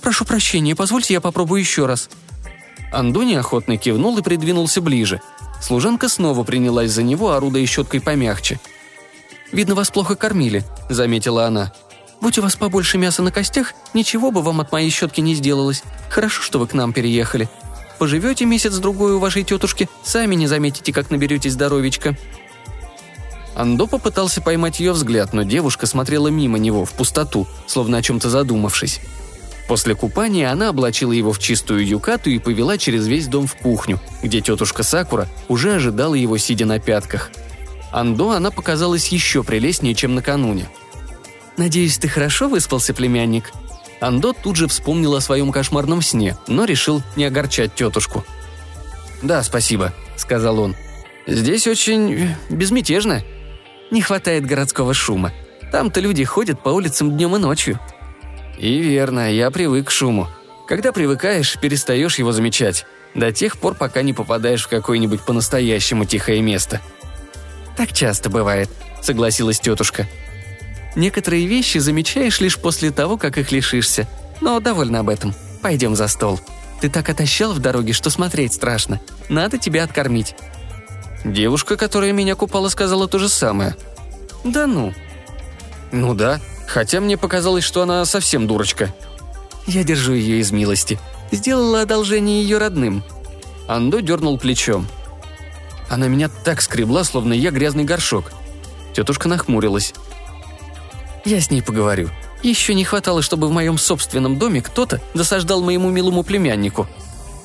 «Прошу 0.00 0.24
прощения, 0.24 0.74
позвольте 0.74 1.14
я 1.14 1.20
попробую 1.20 1.60
еще 1.60 1.86
раз». 1.86 2.08
Андо 2.92 3.22
неохотно 3.22 3.76
кивнул 3.78 4.18
и 4.18 4.22
придвинулся 4.22 4.80
ближе– 4.80 5.20
Служанка 5.62 6.08
снова 6.08 6.42
принялась 6.42 6.90
за 6.90 7.04
него, 7.04 7.30
орудая 7.30 7.64
щеткой 7.66 8.00
помягче. 8.00 8.58
«Видно, 9.52 9.76
вас 9.76 9.90
плохо 9.90 10.16
кормили»,— 10.16 10.64
заметила 10.88 11.46
она. 11.46 11.72
«Будь 12.20 12.36
у 12.38 12.42
вас 12.42 12.56
побольше 12.56 12.98
мяса 12.98 13.22
на 13.22 13.30
костях, 13.30 13.72
ничего 13.94 14.32
бы 14.32 14.42
вам 14.42 14.60
от 14.60 14.72
моей 14.72 14.90
щетки 14.90 15.20
не 15.20 15.34
сделалось. 15.34 15.84
Хорошо, 16.10 16.42
что 16.42 16.58
вы 16.58 16.66
к 16.66 16.74
нам 16.74 16.92
переехали. 16.92 17.48
Поживете 17.98 18.44
месяц-другой 18.44 19.12
у 19.12 19.18
вашей 19.20 19.44
тетушки, 19.44 19.88
сами 20.02 20.34
не 20.34 20.48
заметите, 20.48 20.92
как 20.92 21.10
наберете 21.10 21.48
здоровечко». 21.48 22.16
Андо 23.54 23.86
попытался 23.86 24.40
поймать 24.40 24.80
ее 24.80 24.92
взгляд, 24.92 25.32
но 25.32 25.42
девушка 25.42 25.86
смотрела 25.86 26.28
мимо 26.28 26.58
него, 26.58 26.84
в 26.84 26.92
пустоту, 26.92 27.46
словно 27.66 27.98
о 27.98 28.02
чем-то 28.02 28.30
задумавшись. 28.30 29.00
После 29.68 29.94
купания 29.94 30.50
она 30.50 30.70
облачила 30.70 31.12
его 31.12 31.32
в 31.32 31.38
чистую 31.38 31.86
юкату 31.86 32.30
и 32.30 32.38
повела 32.38 32.78
через 32.78 33.06
весь 33.06 33.26
дом 33.26 33.46
в 33.46 33.54
кухню, 33.54 34.00
где 34.22 34.40
тетушка 34.40 34.82
Сакура 34.82 35.28
уже 35.48 35.74
ожидала 35.74 36.14
его, 36.14 36.36
сидя 36.38 36.66
на 36.66 36.78
пятках. 36.78 37.30
Андо 37.90 38.30
она 38.30 38.50
показалась 38.50 39.08
еще 39.08 39.42
прелестнее, 39.42 39.94
чем 39.94 40.14
накануне. 40.14 40.68
«Надеюсь, 41.56 41.98
ты 41.98 42.08
хорошо 42.08 42.48
выспался, 42.48 42.94
племянник?» 42.94 43.52
Андо 44.00 44.32
тут 44.32 44.56
же 44.56 44.66
вспомнил 44.66 45.14
о 45.14 45.20
своем 45.20 45.52
кошмарном 45.52 46.02
сне, 46.02 46.36
но 46.48 46.64
решил 46.64 47.02
не 47.14 47.24
огорчать 47.24 47.74
тетушку. 47.74 48.24
«Да, 49.22 49.42
спасибо»,— 49.42 49.92
сказал 50.16 50.58
он. 50.58 50.74
«Здесь 51.26 51.68
очень 51.68 52.34
безмятежно. 52.50 53.22
Не 53.92 54.00
хватает 54.00 54.46
городского 54.46 54.94
шума. 54.94 55.32
Там-то 55.70 56.00
люди 56.00 56.24
ходят 56.24 56.62
по 56.62 56.70
улицам 56.70 57.12
днем 57.12 57.36
и 57.36 57.38
ночью». 57.38 57.78
«И 58.58 58.80
верно, 58.80 59.30
я 59.32 59.50
привык 59.50 59.88
к 59.88 59.90
шуму. 59.90 60.28
Когда 60.66 60.92
привыкаешь, 60.92 61.58
перестаешь 61.60 62.18
его 62.18 62.32
замечать. 62.32 62.86
До 63.14 63.32
тех 63.32 63.58
пор, 63.58 63.74
пока 63.74 64.00
не 64.00 64.14
попадаешь 64.14 64.64
в 64.64 64.68
какое-нибудь 64.68 65.20
по-настоящему 65.20 66.06
тихое 66.06 66.40
место». 66.40 66.80
«Так 67.76 67.92
часто 67.92 68.30
бывает»,— 68.30 68.70
согласилась 69.02 69.60
тетушка. 69.60 70.08
«Некоторые 70.96 71.46
вещи 71.46 71.76
замечаешь 71.76 72.40
лишь 72.40 72.58
после 72.58 72.92
того, 72.92 73.18
как 73.18 73.36
их 73.36 73.52
лишишься. 73.52 74.08
Но 74.40 74.58
довольно 74.60 75.00
об 75.00 75.10
этом. 75.10 75.34
Пойдем 75.60 75.96
за 75.96 76.08
стол. 76.08 76.40
Ты 76.80 76.88
так 76.88 77.10
отощал 77.10 77.52
в 77.52 77.58
дороге, 77.58 77.92
что 77.92 78.08
смотреть 78.08 78.54
страшно. 78.54 79.00
Надо 79.28 79.58
тебя 79.58 79.84
откормить». 79.84 80.34
Девушка, 81.24 81.76
которая 81.76 82.12
меня 82.12 82.34
купала, 82.34 82.68
сказала 82.68 83.08
то 83.08 83.18
же 83.18 83.28
самое. 83.28 83.76
«Да 84.44 84.66
ну». 84.66 84.92
«Ну 85.92 86.14
да», 86.14 86.40
Хотя 86.72 87.00
мне 87.00 87.18
показалось, 87.18 87.64
что 87.64 87.82
она 87.82 88.02
совсем 88.06 88.46
дурочка. 88.46 88.94
Я 89.66 89.84
держу 89.84 90.14
ее 90.14 90.40
из 90.40 90.52
милости. 90.52 90.98
Сделала 91.30 91.82
одолжение 91.82 92.42
ее 92.42 92.56
родным. 92.56 93.04
Андо 93.68 94.00
дернул 94.00 94.38
плечом. 94.38 94.88
Она 95.90 96.08
меня 96.08 96.30
так 96.30 96.62
скребла, 96.62 97.04
словно 97.04 97.34
я 97.34 97.50
грязный 97.50 97.84
горшок. 97.84 98.32
Тетушка 98.94 99.28
нахмурилась. 99.28 99.92
Я 101.26 101.42
с 101.42 101.50
ней 101.50 101.60
поговорю. 101.60 102.08
Еще 102.42 102.72
не 102.72 102.84
хватало, 102.84 103.20
чтобы 103.20 103.48
в 103.48 103.52
моем 103.52 103.76
собственном 103.76 104.38
доме 104.38 104.62
кто-то 104.62 104.98
досаждал 105.12 105.62
моему 105.62 105.90
милому 105.90 106.22
племяннику. 106.22 106.88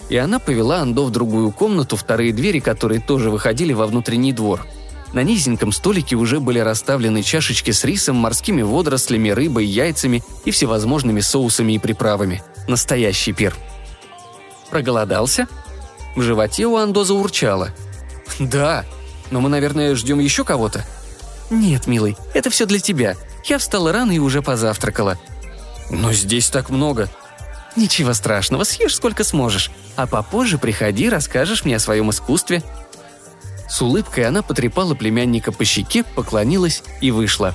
И 0.10 0.18
она 0.18 0.40
повела 0.40 0.80
Андо 0.80 1.06
в 1.06 1.12
другую 1.12 1.52
комнату, 1.52 1.98
вторые 1.98 2.34
двери, 2.34 2.60
которые 2.60 3.02
тоже 3.02 3.30
выходили 3.30 3.74
во 3.74 3.88
внутренний 3.88 4.34
двор– 4.34 4.66
на 5.14 5.24
низеньком 5.24 5.72
столике 5.72 6.16
уже 6.16 6.40
были 6.40 6.60
расставлены 6.60 7.24
чашечки 7.24 7.72
с 7.72 7.84
рисом, 7.84 8.18
морскими 8.18 8.62
водорослями, 8.62 9.30
рыбой, 9.30 9.66
яйцами 9.66 10.24
и 10.46 10.52
всевозможными 10.52 11.22
соусами 11.22 11.74
и 11.74 11.80
приправами. 11.80 12.44
Настоящий 12.68 13.34
пир. 13.34 13.56
Проголодался? 14.70 15.48
В 16.16 16.22
животе 16.22 16.66
у 16.66 16.76
Андо 16.76 17.04
заурчало. 17.04 17.70
«Да, 18.40 18.86
но 19.32 19.40
мы, 19.40 19.50
наверное, 19.50 19.96
ждем 19.96 20.20
еще 20.20 20.44
кого-то?» 20.44 20.86
«Нет, 21.50 21.88
милый, 21.88 22.18
это 22.34 22.50
все 22.50 22.66
для 22.66 22.80
тебя. 22.80 23.16
Я 23.46 23.58
встала 23.58 23.92
рано 23.94 24.12
и 24.12 24.20
уже 24.20 24.42
позавтракала». 24.42 25.18
«Но 25.90 26.12
здесь 26.12 26.50
так 26.50 26.70
много». 26.70 27.10
«Ничего 27.78 28.14
страшного, 28.14 28.64
съешь 28.66 28.96
сколько 28.96 29.24
сможешь. 29.24 29.72
А 29.96 30.08
попозже 30.08 30.58
приходи, 30.58 31.10
расскажешь 31.10 31.64
мне 31.64 31.78
о 31.78 31.80
своем 31.80 32.10
искусстве. 32.10 32.64
С 33.70 33.82
улыбкой 33.82 34.26
она 34.26 34.42
потрепала 34.42 34.96
племянника 34.96 35.52
по 35.52 35.64
щеке, 35.64 36.04
поклонилась 36.04 36.84
и 37.02 37.12
вышла. 37.12 37.54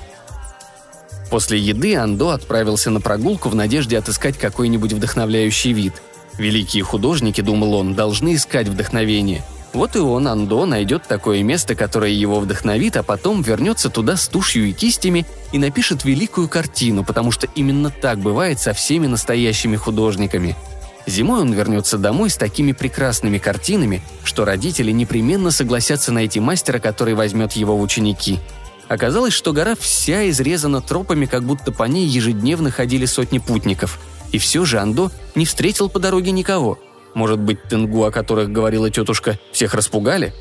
После 1.29 1.59
еды 1.59 1.95
Андо 1.95 2.29
отправился 2.29 2.89
на 2.89 3.01
прогулку 3.01 3.49
в 3.49 3.55
надежде 3.55 3.97
отыскать 3.97 4.37
какой-нибудь 4.37 4.93
вдохновляющий 4.93 5.73
вид. 5.73 6.01
Великие 6.37 6.83
художники, 6.83 7.41
думал 7.41 7.73
он, 7.73 7.95
должны 7.95 8.35
искать 8.35 8.67
вдохновение. 8.67 9.43
Вот 9.73 9.95
и 9.95 9.99
он, 9.99 10.27
Андо, 10.27 10.65
найдет 10.65 11.03
такое 11.07 11.41
место, 11.41 11.75
которое 11.75 12.11
его 12.11 12.39
вдохновит, 12.39 12.95
а 12.95 13.03
потом 13.03 13.41
вернется 13.41 13.89
туда 13.89 14.15
с 14.15 14.27
тушью 14.27 14.65
и 14.65 14.71
кистями 14.71 15.25
и 15.51 15.57
напишет 15.57 16.05
великую 16.05 16.47
картину, 16.47 17.03
потому 17.03 17.31
что 17.31 17.47
именно 17.55 17.89
так 17.89 18.19
бывает 18.19 18.59
со 18.59 18.73
всеми 18.73 19.07
настоящими 19.07 19.75
художниками– 19.75 20.55
Зимой 21.05 21.41
он 21.41 21.51
вернется 21.51 21.97
домой 21.97 22.29
с 22.29 22.37
такими 22.37 22.71
прекрасными 22.71 23.37
картинами, 23.37 24.01
что 24.23 24.45
родители 24.45 24.91
непременно 24.91 25.51
согласятся 25.51 26.11
найти 26.11 26.39
мастера, 26.39 26.79
который 26.79 27.13
возьмет 27.13 27.53
его 27.53 27.77
в 27.77 27.81
ученики. 27.81 28.39
Оказалось, 28.87 29.33
что 29.33 29.53
гора 29.53 29.75
вся 29.75 30.29
изрезана 30.29 30.81
тропами, 30.81 31.25
как 31.25 31.43
будто 31.43 31.71
по 31.71 31.83
ней 31.83 32.05
ежедневно 32.05 32.71
ходили 32.71 33.05
сотни 33.05 33.39
путников. 33.39 33.99
И 34.31 34.37
все 34.37 34.65
же 34.65 34.79
Андо 34.79 35.11
не 35.35 35.45
встретил 35.45 35.89
по 35.89 35.99
дороге 35.99 36.31
никого. 36.31 36.79
Может 37.13 37.39
быть, 37.39 37.63
тенгу, 37.69 38.03
о 38.05 38.11
которых 38.11 38.51
говорила 38.51 38.89
тетушка, 38.89 39.37
всех 39.51 39.73
распугали? 39.73 40.33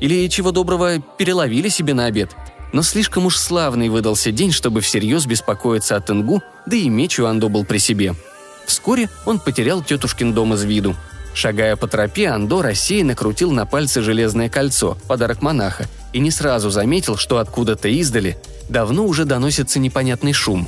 Или, 0.00 0.28
чего 0.28 0.52
доброго, 0.52 0.98
переловили 1.18 1.68
себе 1.68 1.94
на 1.94 2.06
обед? 2.06 2.30
Но 2.72 2.82
слишком 2.82 3.26
уж 3.26 3.36
славный 3.36 3.88
выдался 3.88 4.32
день, 4.32 4.52
чтобы 4.52 4.80
всерьез 4.80 5.26
беспокоиться 5.26 5.96
о 5.96 6.00
тенгу, 6.00 6.42
да 6.66 6.76
и 6.76 6.88
меч 6.88 7.18
у 7.18 7.26
Андо 7.26 7.48
был 7.48 7.64
при 7.64 7.78
себе– 7.78 8.14
Вскоре 8.66 9.08
он 9.24 9.38
потерял 9.38 9.82
тетушкин 9.82 10.34
дом 10.34 10.54
из 10.54 10.64
виду. 10.64 10.96
Шагая 11.34 11.76
по 11.76 11.86
тропе, 11.86 12.28
Андо 12.28 12.62
рассеянно 12.62 13.14
крутил 13.14 13.52
на 13.52 13.64
пальце 13.64 14.02
железное 14.02 14.48
кольцо, 14.48 14.96
подарок 15.06 15.42
монаха, 15.42 15.86
и 16.12 16.18
не 16.18 16.30
сразу 16.30 16.70
заметил, 16.70 17.16
что 17.16 17.38
откуда-то 17.38 17.88
издали 17.88 18.36
давно 18.68 19.04
уже 19.04 19.24
доносится 19.24 19.78
непонятный 19.78 20.32
шум. 20.32 20.66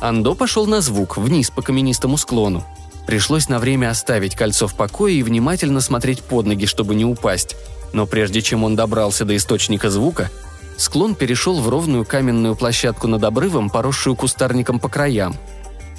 Андо 0.00 0.34
пошел 0.34 0.66
на 0.66 0.80
звук, 0.80 1.16
вниз 1.18 1.50
по 1.50 1.62
каменистому 1.62 2.16
склону. 2.16 2.64
Пришлось 3.08 3.48
на 3.48 3.58
время 3.58 3.90
оставить 3.90 4.36
кольцо 4.36 4.68
в 4.68 4.76
покое 4.76 5.16
и 5.16 5.24
внимательно 5.24 5.80
смотреть 5.80 6.22
под 6.22 6.46
ноги, 6.46 6.66
чтобы 6.66 6.94
не 6.94 7.04
упасть. 7.04 7.56
Но 7.92 8.06
прежде 8.06 8.40
чем 8.40 8.62
он 8.62 8.76
добрался 8.76 9.24
до 9.24 9.34
источника 9.36 9.90
звука, 9.90 10.30
склон 10.76 11.16
перешел 11.16 11.60
в 11.60 11.68
ровную 11.68 12.04
каменную 12.04 12.54
площадку 12.54 13.08
над 13.08 13.24
обрывом, 13.24 13.68
поросшую 13.68 14.14
кустарником 14.14 14.78
по 14.78 14.88
краям– 14.88 15.34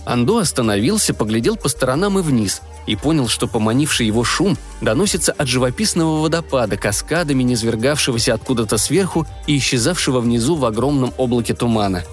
Андо 0.09 0.39
остановился, 0.39 1.13
поглядел 1.13 1.55
по 1.55 1.69
сторонам 1.69 2.17
и 2.17 2.23
вниз 2.23 2.61
и 2.87 2.95
понял, 2.95 3.27
что 3.27 3.47
поманивший 3.47 4.07
его 4.07 4.23
шум 4.23 4.57
доносится 4.81 5.31
от 5.31 5.47
живописного 5.47 6.21
водопада, 6.21 6.77
каскадами 6.77 7.43
низвергавшегося 7.43 8.33
откуда-то 8.33 8.77
сверху 8.77 9.27
и 9.45 9.57
исчезавшего 9.57 10.19
внизу 10.19 10.55
в 10.55 10.65
огромном 10.65 11.13
облаке 11.17 11.53
тумана. 11.53 12.03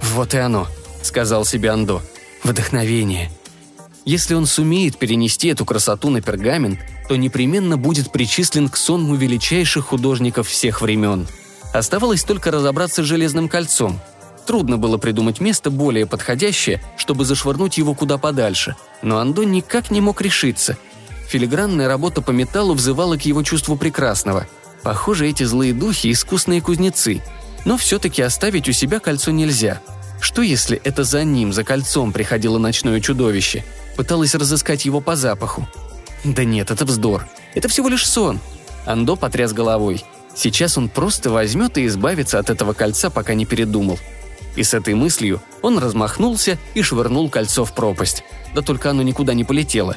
«Вот 0.00 0.34
и 0.34 0.38
оно»,— 0.38 0.68
сказал 1.02 1.44
себе 1.44 1.70
Андо. 1.70 2.00
«Вдохновение». 2.44 3.32
Если 4.06 4.32
он 4.32 4.46
сумеет 4.46 4.96
перенести 4.96 5.48
эту 5.48 5.66
красоту 5.66 6.08
на 6.08 6.22
пергамент, 6.22 6.80
то 7.08 7.16
непременно 7.16 7.76
будет 7.76 8.10
причислен 8.10 8.70
к 8.70 8.78
сонму 8.78 9.14
величайших 9.16 9.84
художников 9.84 10.48
всех 10.48 10.80
времен. 10.80 11.26
Оставалось 11.74 12.24
только 12.24 12.50
разобраться 12.50 13.02
с 13.02 13.06
железным 13.06 13.50
кольцом— 13.50 14.00
Трудно 14.46 14.78
было 14.78 14.96
придумать 14.96 15.40
место 15.40 15.70
более 15.70 16.06
подходящее, 16.06 16.80
чтобы 16.96 17.24
зашвырнуть 17.24 17.78
его 17.78 17.94
куда 17.94 18.16
подальше, 18.16 18.76
но 19.02 19.18
Андо 19.18 19.42
никак 19.42 19.90
не 19.90 20.00
мог 20.00 20.20
решиться. 20.20 20.78
Филигранная 21.28 21.88
работа 21.88 22.22
по 22.22 22.30
металлу 22.30 22.74
взывала 22.74 23.16
к 23.16 23.22
его 23.22 23.42
чувству 23.42 23.76
прекрасного. 23.76 24.46
Похоже, 24.84 25.28
эти 25.28 25.42
злые 25.42 25.74
духи– 25.74 26.12
искусные 26.12 26.60
кузнецы. 26.60 27.20
Но 27.64 27.76
все-таки 27.76 28.22
оставить 28.22 28.68
у 28.68 28.72
себя 28.72 29.00
кольцо 29.00 29.32
нельзя. 29.32 29.80
Что 30.20 30.42
если 30.42 30.80
это 30.84 31.02
за 31.02 31.24
ним, 31.24 31.52
за 31.52 31.64
кольцом 31.64 32.12
приходило 32.12 32.58
ночное 32.58 33.00
чудовище? 33.00 33.64
Пыталось 33.96 34.34
разыскать 34.34 34.84
его 34.84 35.00
по 35.00 35.16
запаху. 35.16 35.66
Да 36.24 36.44
нет, 36.44 36.70
это 36.70 36.84
вздор. 36.84 37.26
Это 37.54 37.68
всего 37.68 37.88
лишь 37.88 38.06
сон. 38.06 38.40
Андо 38.84 39.16
потряс 39.16 39.52
головой. 39.52 40.04
Сейчас 40.34 40.76
он 40.76 40.88
просто 40.88 41.30
возьмет 41.30 41.78
и 41.78 41.86
избавится 41.86 42.38
от 42.38 42.50
этого 42.50 42.72
кольца, 42.72 43.10
пока 43.10 43.34
не 43.34 43.46
передумал– 43.46 43.98
и 44.56 44.62
с 44.62 44.74
этой 44.74 44.94
мыслью 44.94 45.40
он 45.62 45.78
размахнулся 45.78 46.58
и 46.74 46.82
швырнул 46.82 47.28
кольцо 47.30 47.64
в 47.64 47.74
пропасть. 47.74 48.24
Да 48.54 48.62
только 48.62 48.90
оно 48.90 49.02
никуда 49.02 49.34
не 49.34 49.44
полетело. 49.44 49.96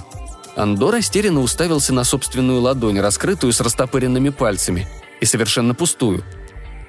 Андор 0.55 0.95
растерянно 0.95 1.39
уставился 1.39 1.93
на 1.93 2.03
собственную 2.03 2.59
ладонь, 2.59 2.99
раскрытую 2.99 3.53
с 3.53 3.61
растопыренными 3.61 4.29
пальцами, 4.29 4.87
и 5.21 5.25
совершенно 5.25 5.73
пустую. 5.73 6.23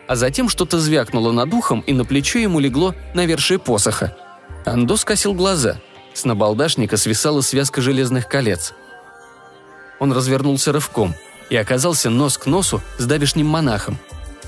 А 0.08 0.16
затем 0.16 0.48
что-то 0.48 0.80
звякнуло 0.80 1.30
над 1.30 1.54
ухом, 1.54 1.80
и 1.80 1.92
на 1.92 2.04
плечо 2.04 2.40
ему 2.40 2.58
легло 2.58 2.94
навершие 3.14 3.60
посоха. 3.60 4.16
Андо 4.64 4.96
скосил 4.96 5.34
глаза. 5.34 5.80
С 6.20 6.24
набалдашника 6.24 6.96
свисала 6.96 7.40
связка 7.40 7.80
железных 7.80 8.28
колец. 8.28 8.74
Он 9.98 10.12
развернулся 10.12 10.72
рывком 10.72 11.14
и 11.48 11.56
оказался 11.56 12.10
нос 12.10 12.38
к 12.38 12.46
носу 12.46 12.82
с 12.98 13.06
давишним 13.06 13.46
монахом. 13.46 13.98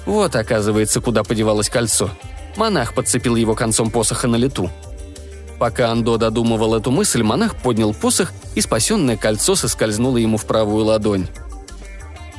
Вот, 0.06 0.36
оказывается, 0.36 1.00
куда 1.00 1.24
подевалось 1.24 1.68
кольцо– 1.68 2.10
Монах 2.56 2.94
подцепил 2.94 3.36
его 3.36 3.54
концом 3.54 3.90
посоха 3.90 4.28
на 4.28 4.36
лету. 4.36 4.70
Пока 5.58 5.90
Андо 5.90 6.16
додумывал 6.16 6.74
эту 6.74 6.90
мысль, 6.90 7.22
монах 7.22 7.54
поднял 7.56 7.94
посох, 7.94 8.32
и 8.54 8.60
спасенное 8.60 9.16
кольцо 9.16 9.54
соскользнуло 9.54 10.16
ему 10.16 10.36
в 10.36 10.44
правую 10.44 10.84
ладонь. 10.84 11.28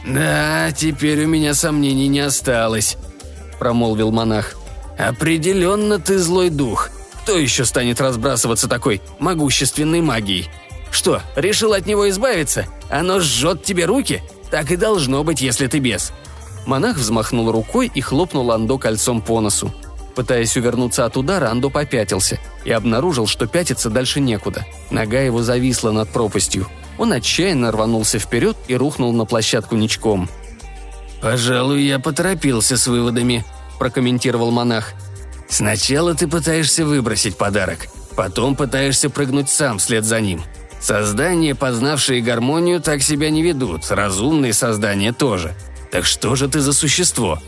«Да, 0.06 0.72
теперь 0.72 1.24
у 1.24 1.28
меня 1.28 1.54
сомнений 1.54 2.10
не 2.10 2.20
осталось»,– 2.20 2.98
промолвил 3.60 4.12
монах. 4.12 4.56
«Определенно 4.98 6.00
ты 6.00 6.20
злой 6.20 6.50
дух. 6.50 6.90
Кто 7.24 7.38
еще 7.38 7.64
станет 7.64 8.02
разбрасываться 8.02 8.68
такой 8.68 9.02
могущественной 9.18 10.02
магией? 10.02 10.50
Что, 10.92 11.22
решил 11.38 11.72
от 11.72 11.86
него 11.86 12.10
избавиться? 12.10 12.66
Оно 12.90 13.22
жжет 13.22 13.64
тебе 13.64 13.86
руки? 13.86 14.22
Так 14.52 14.72
и 14.72 14.76
должно 14.76 15.24
быть, 15.24 15.40
если 15.40 15.68
ты 15.68 15.80
бес». 15.80 16.12
Монах 16.66 16.98
взмахнул 16.98 17.50
рукой 17.52 17.90
и 17.94 18.02
хлопнул 18.02 18.52
Андо 18.52 18.78
кольцом 18.78 19.22
по 19.22 19.40
носу. 19.40 19.74
Пытаясь 20.16 20.56
увернуться 20.58 21.06
от 21.06 21.16
удара, 21.16 21.50
Андо 21.50 21.70
попятился 21.70 22.40
и 22.66 22.72
обнаружил, 22.72 23.26
что 23.26 23.48
пятиться 23.48 23.90
дальше 23.90 24.20
некуда. 24.20 24.66
Нога 24.92 25.20
его 25.20 25.44
зависла 25.44 25.92
над 25.92 26.10
пропастью. 26.10 26.68
Он 26.98 27.14
отчаянно 27.14 27.72
рванулся 27.72 28.20
вперед 28.20 28.58
и 28.68 28.76
рухнул 28.76 29.12
на 29.14 29.26
площадку 29.26 29.76
ничком. 29.76 30.30
«Пожалуй, 31.22 31.84
я 31.84 32.00
поторопился 32.00 32.78
с 32.78 32.86
выводами»,– 32.86 33.46
прокомментировал 33.80 34.52
монах. 34.52 34.94
«Сначала 35.50 36.16
ты 36.16 36.28
пытаешься 36.28 36.86
выбросить 36.86 37.38
подарок, 37.38 37.88
потом 38.16 38.56
пытаешься 38.56 39.10
прыгнуть 39.10 39.50
сам 39.50 39.78
вслед 39.78 40.04
за 40.04 40.20
ним. 40.20 40.42
Создания, 40.82 41.56
познавшие 41.56 42.22
гармонию, 42.22 42.82
так 42.82 43.02
себя 43.02 43.30
не 43.30 43.42
ведут, 43.42 43.90
разумные 43.90 44.54
создания 44.54 45.14
тоже. 45.14 45.54
Так 45.92 46.06
что 46.06 46.36
же 46.36 46.48
ты 46.48 46.60
за 46.60 46.74
существо?» 46.74 47.40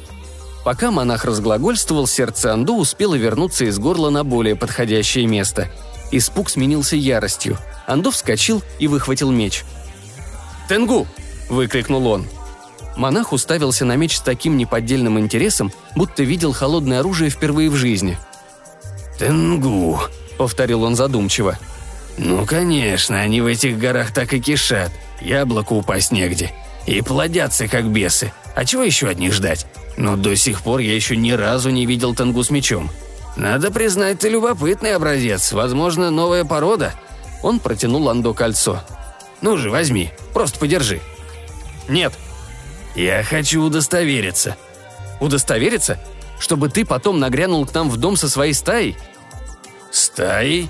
Пока 0.63 0.89
монах 0.89 1.25
разглагольствовал, 1.25 2.08
сердце 2.08 2.51
Анду 2.51 2.75
успело 2.75 3.13
вернуться 3.13 3.65
из 3.65 3.77
горла 3.77 4.10
на 4.10 4.23
более 4.23 4.55
подходящее 4.55 5.27
место. 5.27 5.69
Испуг 6.12 6.49
сменился 6.49 6.95
яростью. 6.95 7.60
Анду 7.86 8.10
вскочил 8.10 8.63
и 8.79 8.88
выхватил 8.88 9.29
меч. 9.29 9.63
«Тенгу!»– 10.67 11.08
выкрикнул 11.49 12.08
он. 12.08 12.25
Монах 12.95 13.34
уставился 13.34 13.86
на 13.86 13.95
меч 13.95 14.17
с 14.17 14.21
таким 14.21 14.58
неподдельным 14.58 15.19
интересом, 15.19 15.71
будто 15.95 16.23
видел 16.23 16.53
холодное 16.53 16.99
оружие 16.99 17.29
впервые 17.29 17.69
в 17.69 17.75
жизни. 17.75 18.17
«Тенгу»,— 19.19 19.99
повторил 20.38 20.84
он 20.84 20.95
задумчиво. 20.95 21.58
«Ну, 22.17 22.45
конечно, 22.45 23.19
они 23.19 23.41
в 23.41 23.45
этих 23.45 23.77
горах 23.77 24.13
так 24.13 24.34
и 24.34 24.39
кишат. 24.39 24.91
Яблоку 25.21 25.75
упасть 25.75 26.12
негде. 26.12 26.51
И 26.86 27.01
плодятся, 27.01 27.67
как 27.67 27.89
бесы. 27.89 28.31
А 28.55 28.63
чего 28.63 28.84
еще 28.84 29.10
от 29.10 29.17
них 29.17 29.34
ждать? 29.34 29.65
Но 29.97 30.15
до 30.15 30.36
сих 30.36 30.62
пор 30.62 30.79
я 30.79 30.93
еще 30.93 31.17
ни 31.17 31.31
разу 31.31 31.69
не 31.71 31.86
видел 31.86 32.13
тангу 32.13 32.43
с 32.43 32.49
мечом. 32.49 32.89
Надо 33.36 33.71
признать, 33.71 34.19
ты 34.19 34.29
любопытный 34.29 34.95
образец. 34.95 35.51
Возможно, 35.51 36.10
новая 36.12 36.45
порода». 36.45 36.93
Он 37.43 37.60
протянул 37.60 38.03
Ландо 38.03 38.34
кольцо. 38.34 38.81
«Ну 39.41 39.58
же, 39.58 39.69
возьми. 39.69 40.12
Просто 40.34 40.60
подержи». 40.60 41.01
«Нет». 41.88 42.13
«Я 42.95 43.23
хочу 43.23 43.62
удостовериться». 43.62 44.58
«Удостовериться? 45.19 45.99
Чтобы 46.39 46.69
ты 46.69 46.86
потом 46.86 47.19
нагрянул 47.19 47.65
к 47.65 47.73
нам 47.73 47.89
в 47.89 47.97
дом 47.97 48.15
со 48.17 48.29
своей 48.29 48.53
стаей?» 48.53 48.97
«Стаей?» 49.91 50.69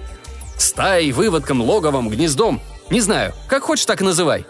«Стаей, 0.58 1.12
выводком, 1.12 1.62
логовом, 1.62 2.10
гнездом. 2.10 2.62
Не 2.90 3.02
знаю, 3.02 3.34
как 3.48 3.64
хочешь, 3.64 3.86
так 3.86 4.02
и 4.02 4.06
называй». 4.06 4.46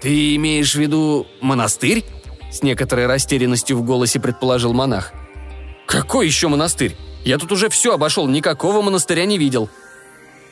«Ты 0.00 0.34
имеешь 0.36 0.74
в 0.74 0.78
виду 0.78 1.26
монастырь?» 1.40 2.04
С 2.50 2.62
некоторой 2.62 3.06
растерянностью 3.06 3.76
в 3.76 3.82
голосе 3.82 4.18
предположил 4.18 4.72
монах. 4.72 5.12
«Какой 5.86 6.26
еще 6.26 6.48
монастырь? 6.48 6.96
Я 7.24 7.38
тут 7.38 7.52
уже 7.52 7.68
все 7.68 7.94
обошел, 7.94 8.26
никакого 8.26 8.82
монастыря 8.82 9.24
не 9.26 9.38
видел». 9.38 9.68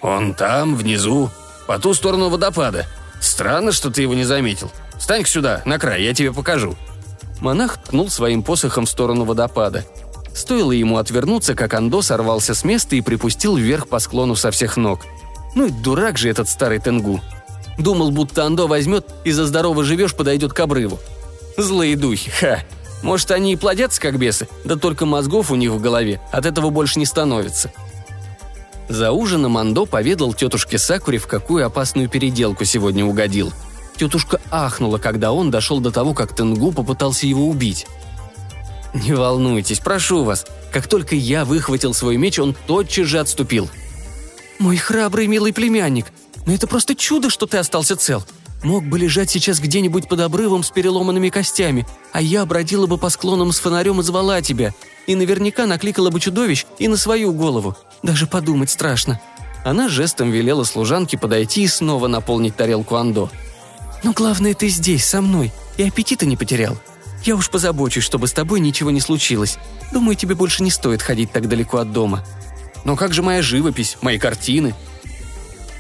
«Он 0.01 0.35
там, 0.35 0.77
внизу, 0.77 1.31
по 1.67 1.79
ту 1.79 1.95
сторону 1.95 2.29
водопада. 2.29 2.87
Странно, 3.21 3.73
что 3.73 3.91
ты 3.91 4.03
его 4.03 4.15
не 4.15 4.25
заметил. 4.25 4.71
Встань 4.99 5.25
сюда, 5.25 5.63
на 5.65 5.79
край, 5.79 6.03
я 6.03 6.15
тебе 6.15 6.33
покажу». 6.33 6.77
Монах 7.41 7.79
ткнул 7.79 8.11
своим 8.11 8.43
посохом 8.43 8.87
в 8.87 8.91
сторону 8.91 9.25
водопада. 9.25 9.85
Стоило 10.35 10.73
ему 10.73 10.99
отвернуться, 10.99 11.55
как 11.55 11.75
Андо 11.75 12.03
сорвался 12.03 12.55
с 12.55 12.65
места 12.65 12.97
и 12.97 13.01
припустил 13.01 13.57
вверх 13.57 13.89
по 13.89 13.99
склону 13.99 14.37
со 14.37 14.51
всех 14.51 14.77
ног. 14.77 15.07
Ну 15.55 15.67
и 15.67 15.71
дурак 15.71 16.19
же 16.19 16.29
этот 16.29 16.49
старый 16.49 16.79
Тенгу. 16.79 17.21
Думал, 17.79 18.11
будто 18.11 18.45
Андо 18.45 18.67
возьмет 18.67 19.07
и 19.25 19.33
за 19.33 19.47
здорово 19.47 19.85
живешь 19.85 20.15
подойдет 20.15 20.53
к 20.53 20.61
обрыву. 20.61 20.99
Злые 21.57 21.97
духи, 21.97 22.31
ха. 22.31 22.61
Может, 23.03 23.31
они 23.31 23.53
и 23.53 23.57
плодятся, 23.57 24.01
как 24.01 24.19
бесы, 24.19 24.49
да 24.65 24.77
только 24.77 25.07
мозгов 25.07 25.51
у 25.51 25.55
них 25.55 25.71
в 25.71 25.81
голове 25.81 26.21
от 26.33 26.47
этого 26.47 26.71
больше 26.71 26.99
не 26.99 27.07
становится. 27.07 27.73
За 28.89 29.13
ужином 29.13 29.57
Андо 29.59 29.87
поведал 29.87 30.33
тетушке 30.33 30.79
Сакуре, 30.79 31.19
в 31.19 31.27
какую 31.27 31.65
опасную 31.67 32.09
переделку 32.09 32.65
сегодня 32.65 33.05
угодил. 33.05 33.53
Тетушка 33.99 34.41
ахнула, 34.53 34.99
когда 34.99 35.33
он 35.33 35.51
дошел 35.51 35.81
до 35.81 35.91
того, 35.91 36.15
как 36.15 36.35
Тенгу 36.35 36.71
попытался 36.71 37.27
его 37.27 37.49
убить. 37.49 37.87
«Не 38.95 39.13
волнуйтесь, 39.13 39.81
прошу 39.81 40.25
вас. 40.25 40.47
Как 40.73 40.87
только 40.87 41.17
я 41.17 41.45
выхватил 41.45 41.93
свой 41.93 42.17
меч, 42.17 42.39
он 42.39 42.55
тотчас 42.67 43.07
же 43.07 43.19
отступил». 43.19 43.69
«Мой 44.59 44.77
храбрый 44.77 45.27
милый 45.27 45.53
племянник, 45.53 46.07
но 46.47 46.55
это 46.55 46.67
просто 46.67 46.95
чудо, 46.95 47.29
что 47.29 47.47
ты 47.47 47.59
остался 47.59 47.97
цел. 47.97 48.25
Мог 48.63 48.85
бы 48.85 48.99
лежать 48.99 49.31
сейчас 49.31 49.61
где-нибудь 49.61 50.09
под 50.09 50.21
обрывом 50.21 50.63
с 50.63 50.71
переломанными 50.71 51.29
костями, 51.29 51.87
а 52.13 52.21
я 52.21 52.47
бродила 52.47 52.87
бы 52.87 52.99
по 52.99 53.09
склонам 53.09 53.53
с 53.53 53.59
фонарем 53.59 54.01
и 54.01 54.03
звала 54.03 54.41
тебя. 54.43 54.75
И 55.07 55.15
наверняка 55.15 55.67
накликала 55.67 56.11
бы 56.11 56.19
чудовищ 56.19 56.67
и 56.79 56.89
на 56.89 56.97
свою 56.97 57.33
голову. 57.33 57.77
Даже 58.05 58.29
подумать 58.29 58.71
страшно». 58.71 59.21
Она 59.65 59.89
жестом 59.89 60.31
велела 60.31 60.63
служанке 60.63 61.19
подойти 61.19 61.65
и 61.65 61.69
снова 61.69 62.07
наполнить 62.07 62.57
тарелку 62.57 62.95
Андо. 62.95 63.29
«Но 64.03 64.13
главное, 64.13 64.55
ты 64.55 64.69
здесь, 64.69 65.05
со 65.05 65.21
мной, 65.21 65.53
и 65.77 65.83
аппетита 65.83 66.27
не 66.27 66.37
потерял. 66.37 66.79
Я 67.25 67.35
уж 67.35 67.51
позабочусь, 67.51 68.05
чтобы 68.05 68.29
с 68.29 68.33
тобой 68.33 68.61
ничего 68.61 68.91
не 68.91 69.01
случилось. 69.01 69.59
Думаю, 69.93 70.17
тебе 70.17 70.35
больше 70.35 70.63
не 70.63 70.71
стоит 70.71 71.03
ходить 71.03 71.33
так 71.33 71.49
далеко 71.49 71.79
от 71.79 71.93
дома. 71.93 72.25
Но 72.85 72.95
как 72.97 73.13
же 73.13 73.23
моя 73.23 73.43
живопись, 73.43 73.99
мои 74.01 74.19
картины?» 74.19 74.75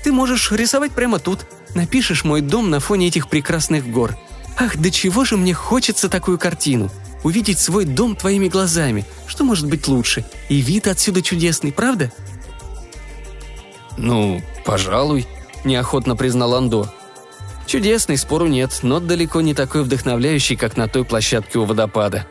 «Ты 0.03 0.13
можешь 0.13 0.51
рисовать 0.51 0.93
прямо 0.93 1.19
тут. 1.19 1.47
Напишешь 1.75 2.25
мой 2.25 2.41
дом 2.41 2.71
на 2.71 2.81
фоне 2.81 3.09
этих 3.09 3.29
прекрасных 3.29 3.89
гор. 3.89 4.17
Ах, 4.59 4.77
до 4.77 4.91
чего 4.91 5.25
же 5.25 5.37
мне 5.37 5.55
хочется 5.55 6.09
такую 6.09 6.39
картину!» 6.39 6.91
увидеть 7.23 7.59
свой 7.59 7.85
дом 7.85 8.17
твоими 8.17 8.49
глазами. 8.49 9.05
Что 9.27 9.45
может 9.45 9.67
быть 9.69 9.89
лучше? 9.89 10.25
И 10.49 10.61
вид 10.61 10.87
отсюда 10.87 11.23
чудесный, 11.23 11.73
правда?» 11.73 12.13
«Ну, 13.97 14.43
пожалуй»,– 14.65 15.27
неохотно 15.65 16.15
признал 16.17 16.55
Андо. 16.55 16.93
Чудесный, 17.69 18.17
спору 18.17 18.47
нет, 18.47 18.81
но 18.83 18.99
далеко 18.99 19.43
не 19.43 19.53
такой 19.53 19.83
вдохновляющий, 19.83 20.57
как 20.57 20.79
на 20.79 20.89
той 20.89 21.05
площадке 21.05 21.59
у 21.59 21.67
водопада. 21.67 22.27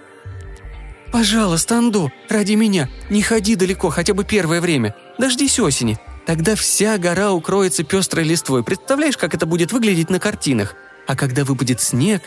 «Пожалуйста, 1.11 1.77
Андо, 1.77 2.11
ради 2.27 2.53
меня, 2.53 2.89
не 3.11 3.21
ходи 3.21 3.55
далеко 3.55 3.91
хотя 3.91 4.15
бы 4.15 4.23
первое 4.23 4.59
время. 4.61 4.95
Дождись 5.19 5.59
осени. 5.59 5.99
Тогда 6.25 6.55
вся 6.55 6.97
гора 6.97 7.33
укроется 7.33 7.83
пестрой 7.83 8.25
листвой. 8.25 8.63
Представляешь, 8.63 9.15
как 9.15 9.35
это 9.35 9.45
будет 9.45 9.71
выглядеть 9.71 10.09
на 10.09 10.19
картинах? 10.19 10.73
А 11.05 11.15
когда 11.15 11.45
выпадет 11.45 11.81
снег, 11.81 12.23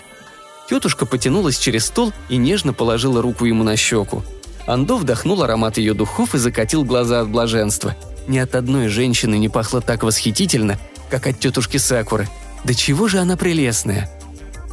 Тетушка 0.68 1.05
потянулась 1.05 1.59
через 1.59 1.87
стол 1.87 2.12
и 2.29 2.37
нежно 2.37 2.73
положила 2.73 3.20
руку 3.20 3.44
ему 3.44 3.64
на 3.64 3.77
щеку. 3.77 4.23
Андо 4.68 4.96
вдохнул 4.96 5.42
аромат 5.42 5.79
ее 5.79 5.94
духов 5.94 6.37
и 6.37 6.38
закатил 6.38 6.85
глаза 6.85 7.23
от 7.23 7.29
блаженства. 7.29 7.96
Ни 8.29 8.38
от 8.38 8.55
одной 8.55 8.87
женщины 8.87 9.37
не 9.37 9.49
пахло 9.49 9.81
так 9.81 10.05
восхитительно, 10.05 10.79
как 11.11 11.27
от 11.27 11.40
тетушки 11.40 11.77
Сакуры. 11.77 12.29
Да 12.64 12.75
чего 12.75 13.09
же 13.09 13.18
она 13.18 13.37
прелестная! 13.37 14.11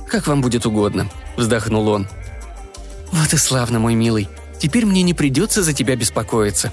«Как 0.10 0.28
вам 0.28 0.42
будет 0.42 0.66
угодно»,— 0.66 1.10
вздохнул 1.38 1.90
он. 1.90 2.08
«Вот 3.12 3.34
и 3.34 3.38
славно, 3.38 3.80
мой 3.80 3.94
милый. 3.94 4.30
Теперь 4.58 4.86
мне 4.86 5.04
не 5.04 5.14
придется 5.14 5.64
за 5.64 5.74
тебя 5.74 5.96
беспокоиться». 5.96 6.72